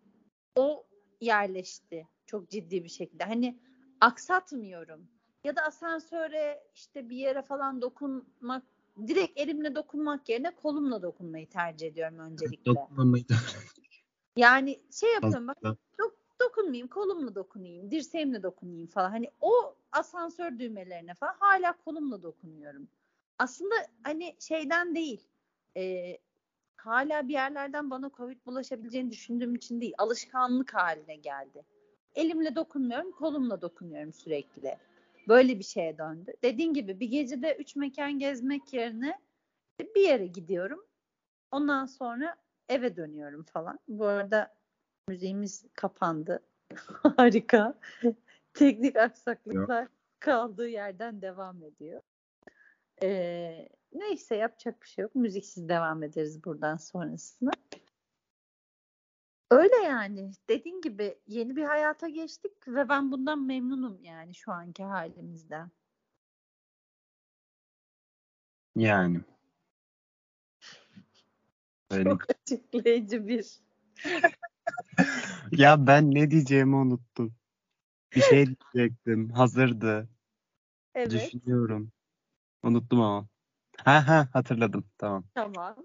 O 0.56 0.86
yerleşti 1.20 2.08
çok 2.26 2.50
ciddi 2.50 2.84
bir 2.84 2.88
şekilde. 2.88 3.24
Hani 3.24 3.58
aksatmıyorum. 4.00 5.08
Ya 5.44 5.56
da 5.56 5.62
asansöre 5.62 6.62
işte 6.74 7.08
bir 7.10 7.16
yere 7.16 7.42
falan 7.42 7.82
dokunmak 7.82 8.62
direkt 9.06 9.40
elimle 9.40 9.74
dokunmak 9.74 10.28
yerine 10.28 10.54
kolumla 10.54 11.02
dokunmayı 11.02 11.48
tercih 11.48 11.86
ediyorum 11.86 12.18
öncelikle. 12.18 12.74
dokunmamayı 12.74 13.24
Yani 14.36 14.80
şey 14.90 15.12
yapıyorum 15.12 15.48
bak 15.48 15.56
dok- 15.98 16.40
dokunmayayım, 16.40 16.88
kolumla 16.88 17.34
dokunayım, 17.34 17.90
dirseğimle 17.90 18.42
dokunayım 18.42 18.86
falan. 18.86 19.10
Hani 19.10 19.30
o 19.40 19.74
asansör 19.92 20.58
düğmelerine 20.58 21.14
falan 21.14 21.34
hala 21.40 21.72
kolumla 21.72 22.22
dokunuyorum. 22.22 22.88
Aslında 23.38 23.74
hani 24.02 24.36
şeyden 24.38 24.94
değil. 24.94 25.20
e, 25.76 26.18
hala 26.76 27.28
bir 27.28 27.32
yerlerden 27.32 27.90
bana 27.90 28.10
Covid 28.16 28.46
bulaşabileceğini 28.46 29.10
düşündüğüm 29.10 29.54
için 29.54 29.80
değil. 29.80 29.94
Alışkanlık 29.98 30.74
haline 30.74 31.16
geldi. 31.16 31.64
Elimle 32.14 32.56
dokunmuyorum, 32.56 33.10
kolumla 33.10 33.62
dokunuyorum 33.62 34.12
sürekli. 34.12 34.78
Böyle 35.28 35.58
bir 35.58 35.64
şeye 35.64 35.98
döndü. 35.98 36.32
Dediğin 36.44 36.74
gibi 36.74 37.00
bir 37.00 37.08
gecede 37.08 37.56
üç 37.56 37.76
mekan 37.76 38.18
gezmek 38.18 38.72
yerine 38.72 39.20
bir 39.94 40.00
yere 40.00 40.26
gidiyorum. 40.26 40.86
Ondan 41.50 41.86
sonra 41.86 42.36
eve 42.68 42.96
dönüyorum 42.96 43.42
falan. 43.42 43.78
Bu 43.88 44.06
arada 44.06 44.54
müziğimiz 45.08 45.64
kapandı. 45.74 46.42
Harika. 47.16 47.78
Teknik 48.54 48.96
aksaklıklar 48.96 49.88
kaldığı 50.20 50.68
yerden 50.68 51.22
devam 51.22 51.62
ediyor. 51.62 52.02
Ee, 53.02 53.68
neyse 53.92 54.36
yapacak 54.36 54.82
bir 54.82 54.88
şey 54.88 55.02
yok. 55.02 55.14
Müziksiz 55.14 55.68
devam 55.68 56.02
ederiz 56.02 56.44
buradan 56.44 56.76
sonrasına. 56.76 57.50
Öyle 59.50 59.76
yani. 59.76 60.32
Dediğin 60.48 60.80
gibi 60.80 61.18
yeni 61.26 61.56
bir 61.56 61.64
hayata 61.64 62.08
geçtik 62.08 62.68
ve 62.68 62.88
ben 62.88 63.12
bundan 63.12 63.42
memnunum 63.42 64.04
yani 64.04 64.34
şu 64.34 64.52
anki 64.52 64.84
halimizden. 64.84 65.70
Yani. 68.76 69.20
Öyle. 71.90 72.10
Çok 72.10 72.22
açıklayıcı 72.30 73.28
bir. 73.28 73.60
Ya 75.52 75.86
ben 75.86 76.10
ne 76.14 76.30
diyeceğimi 76.30 76.76
unuttum. 76.76 77.34
Bir 78.14 78.20
şey 78.20 78.46
diyecektim. 78.46 79.30
Hazırdı. 79.30 80.08
Evet. 80.94 81.10
Düşünüyorum. 81.10 81.92
Unuttum 82.62 83.00
ama. 83.00 83.28
Ha 83.84 84.08
ha 84.08 84.28
hatırladım. 84.32 84.84
Tamam. 84.98 85.24
Tamam. 85.34 85.76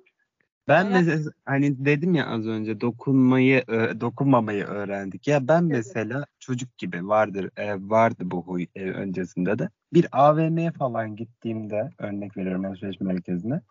Ben 0.67 0.87
Merak- 0.87 1.05
mesela 1.05 1.31
hani 1.45 1.85
dedim 1.85 2.15
ya 2.15 2.27
az 2.27 2.47
önce 2.47 2.81
dokunmayı 2.81 3.63
dokunmamayı 4.01 4.63
öğrendik. 4.63 5.27
Ya 5.27 5.47
ben 5.47 5.63
mesela 5.63 6.25
çocuk 6.39 6.77
gibi 6.77 7.07
vardır 7.07 7.49
e, 7.57 7.73
vardı 7.89 8.23
bu 8.23 8.43
huy 8.43 8.65
e, 8.75 8.83
öncesinde 8.83 9.59
de. 9.59 9.69
Bir 9.93 10.07
AVM'ye 10.11 10.71
falan 10.71 11.15
gittiğimde 11.15 11.89
örnek 11.97 12.37
veriyorum 12.37 12.65
alışveriş 12.65 13.01
merkezine. 13.01 13.61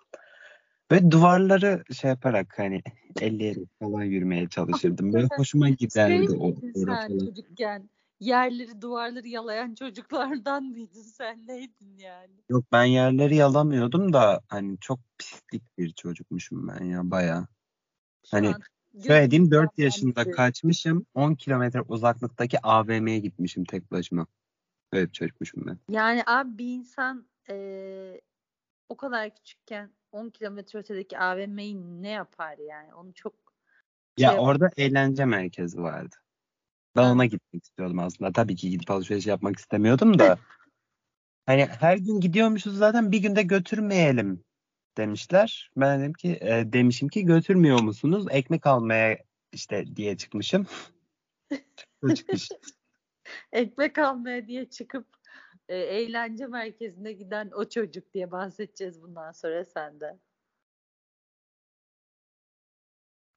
Ve 0.93 1.11
duvarları 1.11 1.85
şey 1.93 2.11
yaparak 2.11 2.59
hani 2.59 2.83
elleyerek 3.21 3.69
falan 3.81 4.03
yürümeye 4.03 4.49
çalışırdım. 4.49 5.13
Böyle 5.13 5.29
hoşuma 5.37 5.67
Şey 5.67 5.77
giderdi 5.77 6.33
o 6.33 6.47
miydin 6.47 6.73
orası 6.85 7.07
sen 7.07 7.19
çocukken? 7.19 7.91
Yerleri 8.23 8.83
duvarları 8.83 9.29
yalayan 9.29 9.75
çocuklardan 9.75 10.65
mıydın 10.65 11.03
sen? 11.03 11.47
Neydin 11.47 11.99
yani? 11.99 12.33
Yok 12.49 12.65
ben 12.73 12.85
yerleri 12.85 13.37
yalamıyordum 13.37 14.13
da 14.13 14.41
hani 14.49 14.79
çok 14.81 15.01
pislik 15.19 15.79
bir 15.79 15.93
çocukmuşum 15.93 16.69
ben 16.69 16.85
ya 16.85 17.11
bayağı. 17.11 17.47
Şu 18.31 18.37
Hani 18.37 18.49
an 18.49 18.61
Söylediğim 19.01 19.45
gözümün 19.45 19.63
4 19.67 19.79
yaşında 19.79 20.31
kaçmışım. 20.31 21.07
10 21.15 21.35
kilometre 21.35 21.81
uzaklıktaki 21.81 22.59
AVM'ye 22.63 23.19
gitmişim 23.19 23.65
tek 23.65 23.91
başıma. 23.91 24.27
Böyle 24.93 25.07
bir 25.07 25.13
çocukmuşum 25.13 25.67
ben. 25.67 25.79
Yani 25.89 26.23
abi 26.27 26.59
bir 26.59 26.75
insan 26.75 27.29
eee, 27.49 28.21
o 28.89 28.97
kadar 28.97 29.35
küçükken 29.35 29.91
10 30.13 30.31
kilometre 30.31 30.79
ötedeki 30.79 31.19
AVM'yi 31.19 32.03
ne 32.03 32.09
yapar 32.09 32.59
yani? 32.59 32.95
Onu 32.95 33.15
çok 33.15 33.35
Ya 34.19 34.31
şey- 34.31 34.39
orada 34.41 34.71
eğlence 34.77 35.25
merkezi 35.25 35.83
vardı. 35.83 36.17
Ben 36.97 37.03
ona 37.03 37.27
gitmek 37.27 37.65
istiyordum 37.65 37.99
aslında. 37.99 38.33
Tabii 38.33 38.57
ki 38.57 38.71
gidip 38.71 38.91
alışveriş 38.91 39.27
yapmak 39.27 39.59
istemiyordum 39.59 40.19
da. 40.19 40.39
hani 41.47 41.67
her 41.67 41.97
gün 41.97 42.21
gidiyormuşuz 42.21 42.77
zaten 42.77 43.13
bir 43.13 43.19
günde 43.19 43.43
götürmeyelim 43.43 44.45
demişler. 44.97 45.71
Ben 45.77 46.01
dedim 46.01 46.13
ki 46.13 46.39
e, 46.41 46.73
demişim 46.73 47.09
ki 47.09 47.25
götürmüyor 47.25 47.81
musunuz? 47.81 48.27
Ekmek 48.31 48.67
almaya 48.67 49.19
işte 49.53 49.97
diye 49.97 50.17
çıkmışım. 50.17 50.67
Bu 52.03 52.15
çıkış. 52.15 52.49
ekmek 53.53 53.99
almaya 53.99 54.47
diye 54.47 54.71
çıkıp 54.71 55.07
e, 55.69 55.77
eğlence 55.77 56.47
merkezine 56.47 57.13
giden 57.13 57.51
o 57.55 57.69
çocuk 57.69 58.15
diye 58.15 58.31
bahsedeceğiz 58.31 59.03
bundan 59.03 59.33
sonra 59.33 59.65
senden. 59.65 60.21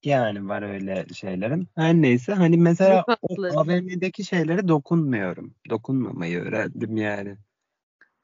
Yani 0.05 0.47
var 0.47 0.61
öyle 0.61 1.05
şeylerim. 1.13 1.67
Her 1.75 1.93
neyse 1.93 2.33
hani 2.33 2.57
mesela 2.57 3.05
o. 3.21 3.59
AVM'deki 3.59 4.23
şeylere 4.23 4.67
dokunmuyorum. 4.67 5.55
Dokunmamayı 5.69 6.39
öğrendim 6.39 6.97
yani. 6.97 7.37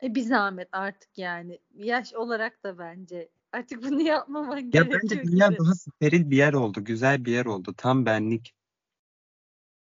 E 0.03 0.15
bir 0.15 0.21
zahmet 0.21 0.69
artık 0.71 1.17
yani. 1.17 1.59
Yaş 1.75 2.13
olarak 2.13 2.63
da 2.63 2.77
bence 2.77 3.29
artık 3.51 3.83
bunu 3.83 4.01
yapmaman 4.01 4.57
Ya 4.57 4.63
gerekiyor 4.63 5.01
bence 5.03 5.23
dünya 5.23 5.57
daha 5.57 5.75
steril 5.75 6.29
bir 6.29 6.37
yer 6.37 6.53
oldu. 6.53 6.83
Güzel 6.83 7.25
bir 7.25 7.31
yer 7.31 7.45
oldu. 7.45 7.73
Tam 7.77 8.05
benlik. 8.05 8.53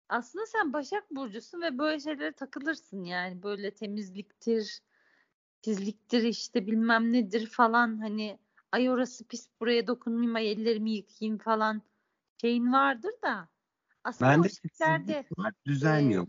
Aslında 0.09 0.47
sen 0.47 0.72
Başak 0.72 1.11
Burcu'sun 1.11 1.62
ve 1.62 1.78
böyle 1.78 2.01
şeylere 2.01 2.32
takılırsın 2.32 3.05
yani. 3.05 3.43
Böyle 3.43 3.70
temizliktir, 3.70 4.80
tizliktir 5.62 6.22
işte 6.22 6.66
bilmem 6.66 7.12
nedir 7.12 7.47
falan 7.47 7.99
hani 7.99 8.38
ay 8.72 8.90
orası 8.90 9.24
pis 9.24 9.48
buraya 9.60 9.86
dokunmayayım 9.86 10.34
ay 10.34 10.52
ellerimi 10.52 10.90
yıkayayım 10.90 11.38
falan 11.38 11.82
şeyin 12.40 12.72
vardır 12.72 13.12
da. 13.24 13.48
Aslında 14.04 14.30
Bende 14.30 14.48
o 14.48 14.50
şeylerde 14.78 15.12
titizlik 15.12 15.38
var, 15.38 15.52
düzen 15.66 16.10
e, 16.10 16.12
yok. 16.12 16.28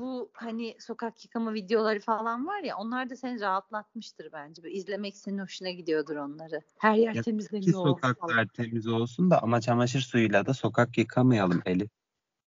bu 0.00 0.30
hani 0.34 0.76
sokak 0.80 1.24
yıkama 1.24 1.54
videoları 1.54 2.00
falan 2.00 2.46
var 2.46 2.60
ya 2.60 2.76
onlar 2.76 3.10
da 3.10 3.16
seni 3.16 3.40
rahatlatmıştır 3.40 4.32
bence. 4.32 4.62
Böyle 4.62 4.74
izlemek 4.74 5.16
senin 5.16 5.38
hoşuna 5.38 5.70
gidiyordur 5.70 6.16
onları. 6.16 6.60
Her 6.78 6.94
yer 6.94 7.14
Ya 7.14 7.22
Ki 7.22 7.22
temizleniyor 7.22 7.72
falan. 7.72 7.88
sokaklar 7.88 8.46
temiz 8.46 8.86
olsun 8.86 9.30
da 9.30 9.42
ama 9.42 9.60
çamaşır 9.60 10.00
suyuyla 10.00 10.46
da 10.46 10.54
sokak 10.54 10.98
yıkamayalım 10.98 11.62
Elif. 11.66 11.90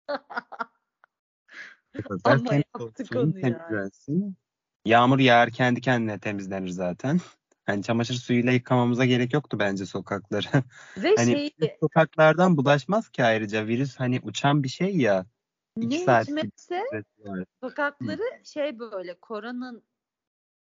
Ama 2.24 2.54
yaptık 2.54 3.16
onu 3.16 3.40
yani. 3.40 4.34
Yağmur 4.86 5.20
yağar 5.20 5.52
kendi 5.52 5.82
kendine 5.82 6.20
temizlenir 6.20 6.70
zaten. 6.70 7.20
Hani 7.66 7.84
çamaşır 7.84 8.14
suyuyla 8.14 8.52
yıkamamıza 8.52 9.06
gerek 9.06 9.34
yoktu 9.34 9.60
bence 9.60 9.86
sokakları. 9.86 10.64
Ve 10.98 11.16
Hani 11.18 11.32
şey 11.32 11.78
sokaklardan 11.80 12.58
bulaşmaz 12.58 13.10
ki 13.10 13.24
ayrıca. 13.24 13.68
Virüs 13.68 13.96
hani 13.96 14.20
uçan 14.24 14.64
bir 14.64 14.70
şey 14.70 14.98
ya. 14.98 15.26
Ne 15.78 16.00
saat 16.00 16.28
hikmetse 16.28 16.84
sokakları 17.64 18.24
şey 18.44 18.80
böyle 18.80 19.20
koronanın 19.20 19.84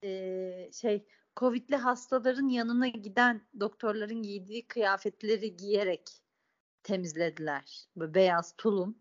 e, 0.04 0.70
şey 0.72 1.06
Covid'li 1.36 1.76
hastaların 1.76 2.48
yanına 2.48 2.88
giden 2.88 3.46
doktorların 3.60 4.22
giydiği 4.22 4.66
kıyafetleri 4.66 5.56
giyerek 5.56 6.02
temizlediler. 6.82 7.86
Böyle 7.96 8.14
beyaz 8.14 8.54
tulum, 8.58 8.98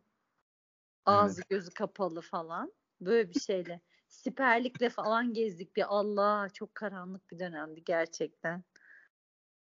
ağzı 1.05 1.41
evet. 1.41 1.49
gözü 1.49 1.71
kapalı 1.71 2.21
falan. 2.21 2.73
Böyle 3.01 3.29
bir 3.29 3.39
şeyle. 3.39 3.81
Siperlikle 4.25 4.89
falan 4.89 5.33
gezdik 5.33 5.75
bir 5.75 5.85
Allah 5.87 6.49
çok 6.53 6.75
karanlık 6.75 7.31
bir 7.31 7.39
dönemdi 7.39 7.83
gerçekten. 7.83 8.63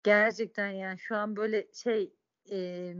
Gerçekten 0.03 0.69
yani 0.69 0.99
şu 0.99 1.15
an 1.15 1.35
böyle 1.35 1.67
şey 1.73 2.13
e, 2.51 2.93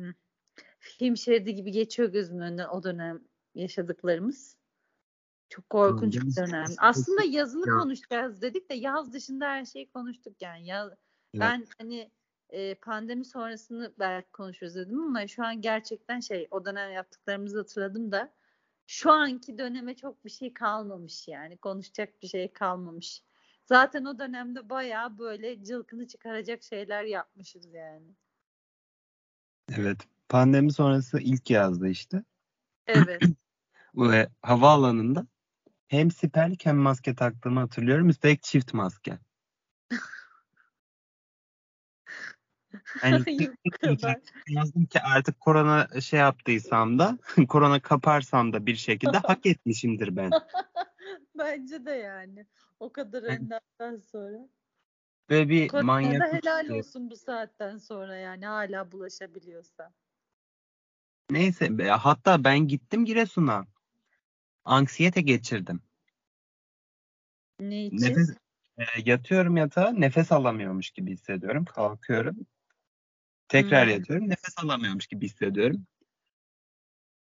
film 0.80 1.18
şeridi 1.18 1.56
gibi 1.56 1.72
geçiyor 1.72 2.10
gözümün 2.10 2.41
önünden 2.41 2.68
o 2.68 2.84
dönem 2.84 3.22
yaşadıklarımız. 3.56 4.58
Çok 5.50 5.70
korkunç 5.70 6.16
bir 6.16 6.36
dönem. 6.36 6.66
Aslında 6.78 7.24
yazılı 7.24 7.70
ya. 7.70 7.78
konuşacağız 7.78 8.41
dedik 8.41 8.70
de 8.70 8.74
yaz 8.74 9.14
dışında 9.14 9.46
her 9.46 9.66
şeyi 9.66 9.89
konuştuk 9.89 10.41
yani. 10.41 10.68
Ya, 10.68 10.86
evet. 10.86 10.98
Ben 11.34 11.66
hani 11.78 12.12
e, 12.50 12.76
pandemi 12.76 13.26
sonrasını 13.26 13.93
belki 14.00 14.32
konuşuruz 14.32 14.76
dedim 14.76 15.00
ama 15.00 15.28
şu 15.28 15.46
an 15.46 15.62
gerçekten 15.62 16.20
şey 16.20 16.48
o 16.52 16.66
dönem 16.66 16.91
yaptıklarımızı 16.91 17.58
hatırladım 17.58 18.12
da 18.12 18.34
şu 18.88 19.11
anki 19.11 19.57
döneme 19.57 19.95
çok 19.95 20.25
bir 20.25 20.29
şey 20.29 20.53
kalmamış 20.53 21.27
yani. 21.27 21.57
Konuşacak 21.57 22.21
bir 22.21 22.27
şey 22.27 22.53
kalmamış. 22.53 23.23
Zaten 23.65 24.05
o 24.05 24.19
dönemde 24.19 24.69
bayağı 24.69 25.17
böyle 25.17 25.63
cılkını 25.63 26.07
çıkaracak 26.07 26.63
şeyler 26.63 27.03
yapmışız 27.03 27.73
yani. 27.73 28.15
Evet. 29.77 29.97
Pandemi 30.29 30.73
sonrası 30.73 31.19
ilk 31.19 31.49
yazdı 31.49 31.88
işte. 31.88 32.23
Evet. 32.88 33.21
Ve 33.95 34.29
havaalanında 34.41 35.27
hem 35.88 36.11
siperlik 36.11 36.65
hem 36.65 36.77
maske 36.77 37.15
taktığımı 37.15 37.59
hatırlıyorum. 37.59 38.09
Üstelik 38.09 38.43
çift 38.43 38.73
maske. 38.73 39.19
Yani 43.03 43.26
yazdım 44.47 44.86
ki 44.86 44.99
artık 45.01 45.39
korona 45.39 46.01
şey 46.01 46.19
yaptıysam 46.19 46.99
da 46.99 47.17
korona 47.49 47.80
kaparsam 47.80 48.53
da 48.53 48.65
bir 48.65 48.76
şekilde 48.76 49.17
hak 49.17 49.45
etmişimdir 49.45 50.15
ben. 50.15 50.32
Bence 51.38 51.86
de 51.86 51.91
yani. 51.91 52.45
O 52.80 52.91
kadar 52.91 53.23
önden 53.23 53.97
sonra. 54.11 54.49
Ve 55.30 55.49
bir 55.49 55.67
Koronada 55.67 55.86
manyak. 55.86 56.34
helal 56.34 56.69
olsun 56.69 57.11
bu 57.11 57.15
saatten 57.15 57.78
sonra 57.78 58.15
yani 58.15 58.45
hala 58.45 58.91
bulaşabiliyorsa. 58.91 59.93
Neyse 61.30 61.69
hatta 61.89 62.43
ben 62.43 62.59
gittim 62.67 63.05
Giresun'a. 63.05 63.65
Anksiyete 64.65 65.21
geçirdim. 65.21 65.82
Ne 67.59 67.86
için? 67.86 67.97
Nefes, 67.97 68.30
e, 68.78 68.84
yatıyorum 69.05 69.57
yatağa 69.57 69.91
nefes 69.91 70.32
alamıyormuş 70.32 70.89
gibi 70.89 71.11
hissediyorum. 71.11 71.65
Kalkıyorum. 71.65 72.36
Tekrar 73.48 73.86
hmm. 73.86 73.93
yatıyorum. 73.93 74.30
Nefes 74.30 74.56
alamıyormuş 74.64 75.08
gibi 75.08 75.26
hissediyorum. 75.26 75.86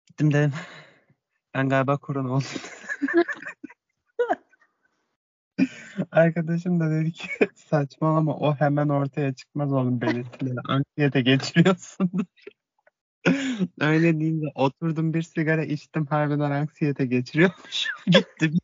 Gittim 0.05 0.33
dedim. 0.33 0.53
Ben 1.53 1.69
galiba 1.69 1.97
korona 1.97 2.31
oldum. 2.31 2.47
Arkadaşım 6.11 6.79
da 6.79 6.91
dedi 6.91 7.11
ki 7.11 7.27
saçmalama 7.55 8.35
o 8.35 8.55
hemen 8.55 8.89
ortaya 8.89 9.33
çıkmaz 9.33 9.73
oğlum 9.73 10.01
belirtileri. 10.01 10.59
Anksiyete 10.67 11.21
geçiriyorsun. 11.21 12.11
Öyle 13.79 14.19
deyince 14.19 14.47
oturdum 14.55 15.13
bir 15.13 15.21
sigara 15.21 15.63
içtim 15.63 16.05
harbiden 16.05 16.51
anksiyete 16.51 17.05
geçiriyormuş. 17.05 17.87
Gittim. 18.07 18.57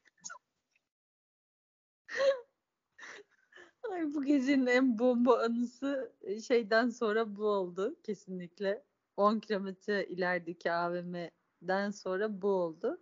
Bu 4.16 4.24
gecenin 4.24 4.66
en 4.68 4.99
bomba 4.99 5.39
anısı 5.39 6.14
e, 6.22 6.41
şeyden 6.41 6.89
sonra 6.89 7.36
bu 7.36 7.45
oldu 7.45 7.95
kesinlikle. 8.03 8.84
10 9.18 9.39
kilometre 9.39 10.05
ilerideki 10.05 10.72
AVM'den 10.72 11.91
sonra 11.91 12.41
bu 12.41 12.47
oldu. 12.47 13.01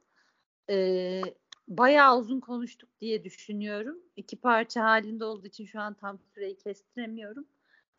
Ee, 0.70 1.22
bayağı 1.68 2.20
uzun 2.20 2.40
konuştuk 2.40 2.90
diye 3.02 3.24
düşünüyorum. 3.24 4.00
İki 4.16 4.36
parça 4.36 4.84
halinde 4.84 5.26
olduğu 5.26 5.48
için 5.48 5.66
şu 5.66 5.82
an 5.82 5.94
tam 5.94 6.20
süreyi 6.20 6.58
kestiremiyorum. 6.58 7.48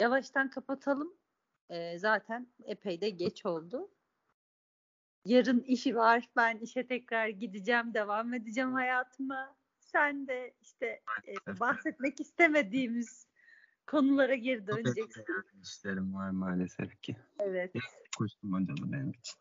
Yavaştan 0.00 0.50
kapatalım. 0.50 1.14
Ee, 1.70 1.98
zaten 1.98 2.46
epey 2.64 3.00
de 3.00 3.10
geç 3.10 3.46
oldu. 3.46 3.90
Yarın 5.24 5.60
işi 5.60 5.96
var. 5.96 6.28
Ben 6.36 6.58
işe 6.58 6.86
tekrar 6.86 7.28
gideceğim, 7.28 7.94
devam 7.94 8.34
edeceğim 8.34 8.72
hayatıma. 8.72 9.57
Sen 9.92 10.26
de 10.26 10.54
işte 10.60 11.00
e, 11.28 11.60
bahsetmek 11.60 12.20
istemediğimiz 12.20 13.26
konulara 13.86 14.34
geri 14.34 14.66
döneceksin. 14.66 15.24
İşlerim 15.62 16.14
var 16.14 16.30
maalesef 16.30 17.02
ki. 17.02 17.16
Evet. 17.38 17.72
Koşturmacalı 18.18 18.92
benim 18.92 19.10
için. 19.10 19.38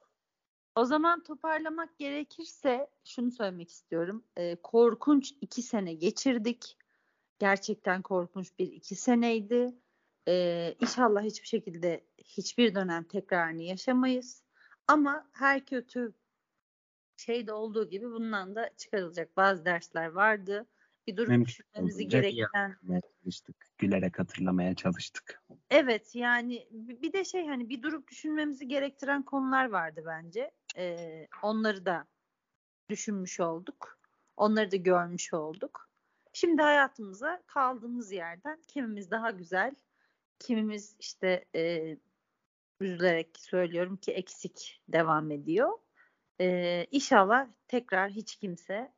O 0.76 0.86
zaman 0.86 1.24
toparlamak 1.24 1.98
gerekirse 1.98 2.88
şunu 3.06 3.32
söylemek 3.32 3.70
istiyorum. 3.70 4.24
E, 4.38 4.56
korkunç 4.56 5.34
iki 5.42 5.62
sene 5.62 5.94
geçirdik. 5.94 6.78
Gerçekten 7.40 8.02
korkunç 8.02 8.60
bir 8.60 8.72
iki 8.72 8.96
seneydi. 8.96 9.76
E, 10.28 10.76
inşallah 10.82 11.24
hiçbir 11.24 11.48
şekilde 11.48 12.06
hiçbir 12.18 12.76
dönem 12.76 13.04
tekrarını 13.04 13.62
yaşamayız. 13.62 14.44
Ama 14.88 15.28
her 15.32 15.66
kötü 15.66 16.14
şeyde 17.18 17.54
olduğu 17.54 17.90
gibi 17.90 18.12
bundan 18.12 18.56
da 18.56 18.70
çıkarılacak 18.78 19.38
bazı 19.38 19.66
dersler 19.66 20.08
vardı. 20.08 20.68
Bir 21.08 21.18
durup 21.18 21.30
Mümkün 21.30 21.46
düşünmemizi 21.46 22.08
gerektiren. 22.08 22.76
Çalıştık. 23.24 23.56
Gülerek 23.78 24.20
hatırlamaya 24.20 24.76
çalıştık. 24.76 25.44
Evet 25.70 26.16
yani 26.16 26.68
bir 26.72 27.14
de 27.14 27.26
şey 27.26 27.48
hani 27.48 27.70
bir 27.70 27.82
durup 27.82 28.08
düşünmemizi 28.12 28.68
gerektiren 28.68 29.24
konular 29.24 29.70
vardı 29.70 30.04
bence. 30.06 30.52
Ee, 30.78 31.28
onları 31.44 31.86
da 31.86 32.08
düşünmüş 32.90 33.40
olduk. 33.40 34.00
Onları 34.38 34.72
da 34.72 34.76
görmüş 34.76 35.34
olduk. 35.34 35.90
Şimdi 36.34 36.62
hayatımıza 36.62 37.44
kaldığımız 37.48 38.12
yerden 38.12 38.62
kimimiz 38.68 39.12
daha 39.12 39.32
güzel, 39.32 39.76
kimimiz 40.40 40.96
işte 41.00 41.46
e, 41.56 41.98
üzülerek 42.80 43.40
söylüyorum 43.40 43.98
ki 43.98 44.12
eksik 44.12 44.82
devam 44.88 45.32
ediyor. 45.32 45.78
Ee, 46.42 46.86
inşallah 46.92 47.48
tekrar 47.68 48.12
hiç 48.12 48.36
kimse 48.36 48.92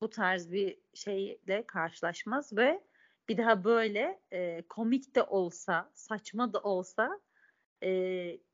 bu 0.00 0.10
tarz 0.10 0.52
bir 0.52 0.78
şeyle 0.94 1.66
karşılaşmaz 1.66 2.56
ve 2.56 2.80
bir 3.28 3.36
daha 3.38 3.64
böyle 3.64 4.20
e, 4.32 4.62
komik 4.62 5.14
de 5.14 5.22
olsa, 5.22 5.90
saçma 5.94 6.52
da 6.52 6.58
olsa 6.58 7.20
e, 7.84 7.90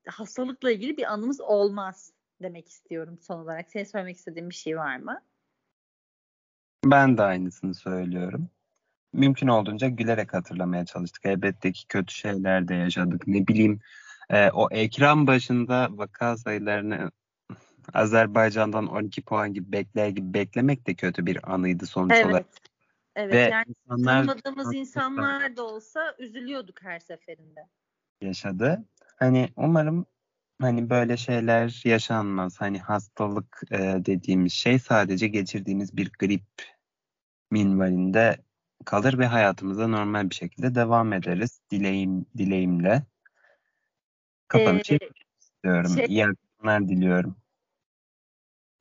hastalıkla 0.07 0.71
ilgili 0.71 0.97
bir 0.97 1.13
anımız 1.13 1.41
olmaz 1.41 2.13
demek 2.41 2.69
istiyorum 2.69 3.19
son 3.21 3.39
olarak. 3.39 3.71
Senin 3.71 3.83
söylemek 3.83 4.17
istediğin 4.17 4.49
bir 4.49 4.55
şey 4.55 4.77
var 4.77 4.97
mı? 4.97 5.21
Ben 6.85 7.17
de 7.17 7.21
aynısını 7.21 7.73
söylüyorum. 7.73 8.49
Mümkün 9.13 9.47
olduğunca 9.47 9.87
gülerek 9.87 10.33
hatırlamaya 10.33 10.85
çalıştık. 10.85 11.25
Elbette 11.25 11.71
ki 11.71 11.87
kötü 11.87 12.13
şeyler 12.13 12.67
de 12.67 12.75
yaşadık. 12.75 13.27
Ne 13.27 13.47
bileyim 13.47 13.79
e, 14.29 14.51
o 14.51 14.67
ekran 14.71 15.27
başında 15.27 15.87
vaka 15.91 16.37
sayılarını 16.37 17.11
Azerbaycan'dan 17.93 18.87
12 18.87 19.21
puan 19.21 19.53
gibi 19.53 19.71
bekler 19.71 20.07
gibi 20.07 20.33
beklemek 20.33 20.87
de 20.87 20.95
kötü 20.95 21.25
bir 21.25 21.53
anıydı 21.53 21.85
sonuç 21.85 22.11
evet. 22.15 22.25
olarak. 22.25 22.45
Evet 23.15 23.33
Ve 23.33 23.39
yani 23.39 23.65
insanlar, 23.67 24.25
tanımadığımız 24.25 24.75
insanlar 24.75 25.57
da 25.57 25.63
olsa 25.63 26.15
üzülüyorduk 26.19 26.83
her 26.83 26.99
seferinde. 26.99 27.67
Yaşadı. 28.21 28.85
Hani 29.15 29.49
umarım 29.55 30.05
hani 30.61 30.89
böyle 30.89 31.17
şeyler 31.17 31.81
yaşanmaz. 31.85 32.61
Hani 32.61 32.79
hastalık 32.79 33.61
e, 33.71 33.77
dediğimiz 34.05 34.53
şey 34.53 34.79
sadece 34.79 35.27
geçirdiğimiz 35.27 35.97
bir 35.97 36.11
grip 36.19 36.43
minvalinde 37.51 38.37
kalır 38.85 39.17
ve 39.17 39.25
hayatımıza 39.25 39.87
normal 39.87 40.29
bir 40.29 40.35
şekilde 40.35 40.75
devam 40.75 41.13
ederiz. 41.13 41.61
Dileğim 41.71 42.25
dileğimle. 42.37 43.03
Kapanışı 44.47 44.93
ee, 44.93 45.09
istiyorum. 45.39 45.91
Şey, 45.95 46.05
İyi 46.05 46.25
akşamlar 46.25 46.87
diliyorum 46.89 47.35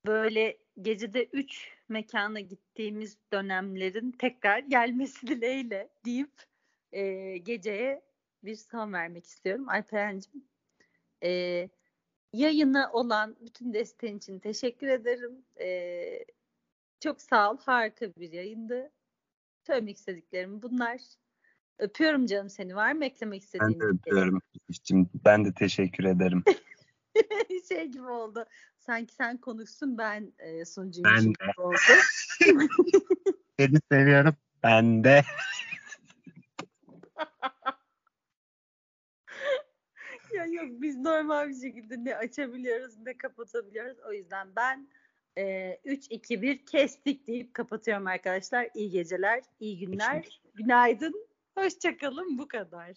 böyle 0.07 0.59
gecede 0.83 1.25
üç 1.25 1.69
mekana 1.89 2.41
gittiğimiz 2.41 3.17
dönemlerin 3.33 4.11
tekrar 4.13 4.59
gelmesi 4.59 5.27
dileğiyle 5.27 5.89
deyip 6.05 6.33
e, 6.93 7.37
geceye 7.39 8.03
bir 8.45 8.57
son 8.57 8.93
vermek 8.93 9.27
istiyorum. 9.27 9.69
Alperen'cim 9.69 10.45
e, 11.23 11.31
yayına 12.33 12.91
olan 12.93 13.37
bütün 13.41 13.75
desteğin 13.75 14.19
için 14.19 14.39
teşekkür 14.39 14.89
ederim. 14.89 15.45
E, 15.61 16.25
çok 17.01 17.23
sağ 17.23 17.53
ol. 17.53 17.59
Harika 17.59 18.07
bir 18.17 18.33
yayındı. 18.33 18.91
Söylemek 19.67 19.97
istediklerim 19.97 20.63
bunlar. 20.63 21.01
Öpüyorum 21.79 22.27
canım 22.27 22.51
seni. 22.51 22.77
Var 22.77 22.93
mı 22.93 23.05
eklemek 23.05 23.43
istediğin? 23.43 23.81
Ben 23.81 23.81
de 23.81 23.85
öpüyorum. 23.85 24.41
Şey? 24.83 25.05
Ben 25.25 25.45
de 25.45 25.55
teşekkür 25.55 26.05
ederim. 26.05 26.45
şey 27.69 27.87
gibi 27.87 28.07
oldu. 28.07 28.47
Sanki 28.79 29.15
sen 29.15 29.37
konuşsun 29.37 29.99
ben 29.99 30.33
e, 30.39 30.65
sunucuyum 30.65 31.11
ben 31.17 31.23
gibi 31.23 31.35
de. 31.35 31.63
oldu. 31.63 31.77
Seni 33.59 33.79
seviyorum. 33.93 34.37
Ben 34.63 35.05
de. 35.05 35.25
ya 40.35 40.47
yok 40.47 40.67
biz 40.69 40.97
normal 40.97 41.49
bir 41.49 41.61
şekilde 41.61 42.05
ne 42.05 42.17
açabiliyoruz 42.17 42.99
ne 42.99 43.17
kapatabiliyoruz. 43.17 43.99
O 44.09 44.13
yüzden 44.13 44.49
ben 44.57 44.89
e, 45.37 45.43
3-2-1 45.85 46.65
kestik 46.65 47.27
deyip 47.27 47.55
kapatıyorum 47.55 48.07
arkadaşlar. 48.07 48.69
İyi 48.75 48.91
geceler, 48.91 49.43
iyi 49.61 49.79
günler, 49.79 50.41
günaydın. 50.55 51.29
Hoşçakalın 51.55 52.39
bu 52.39 52.49
kadar. 52.49 52.97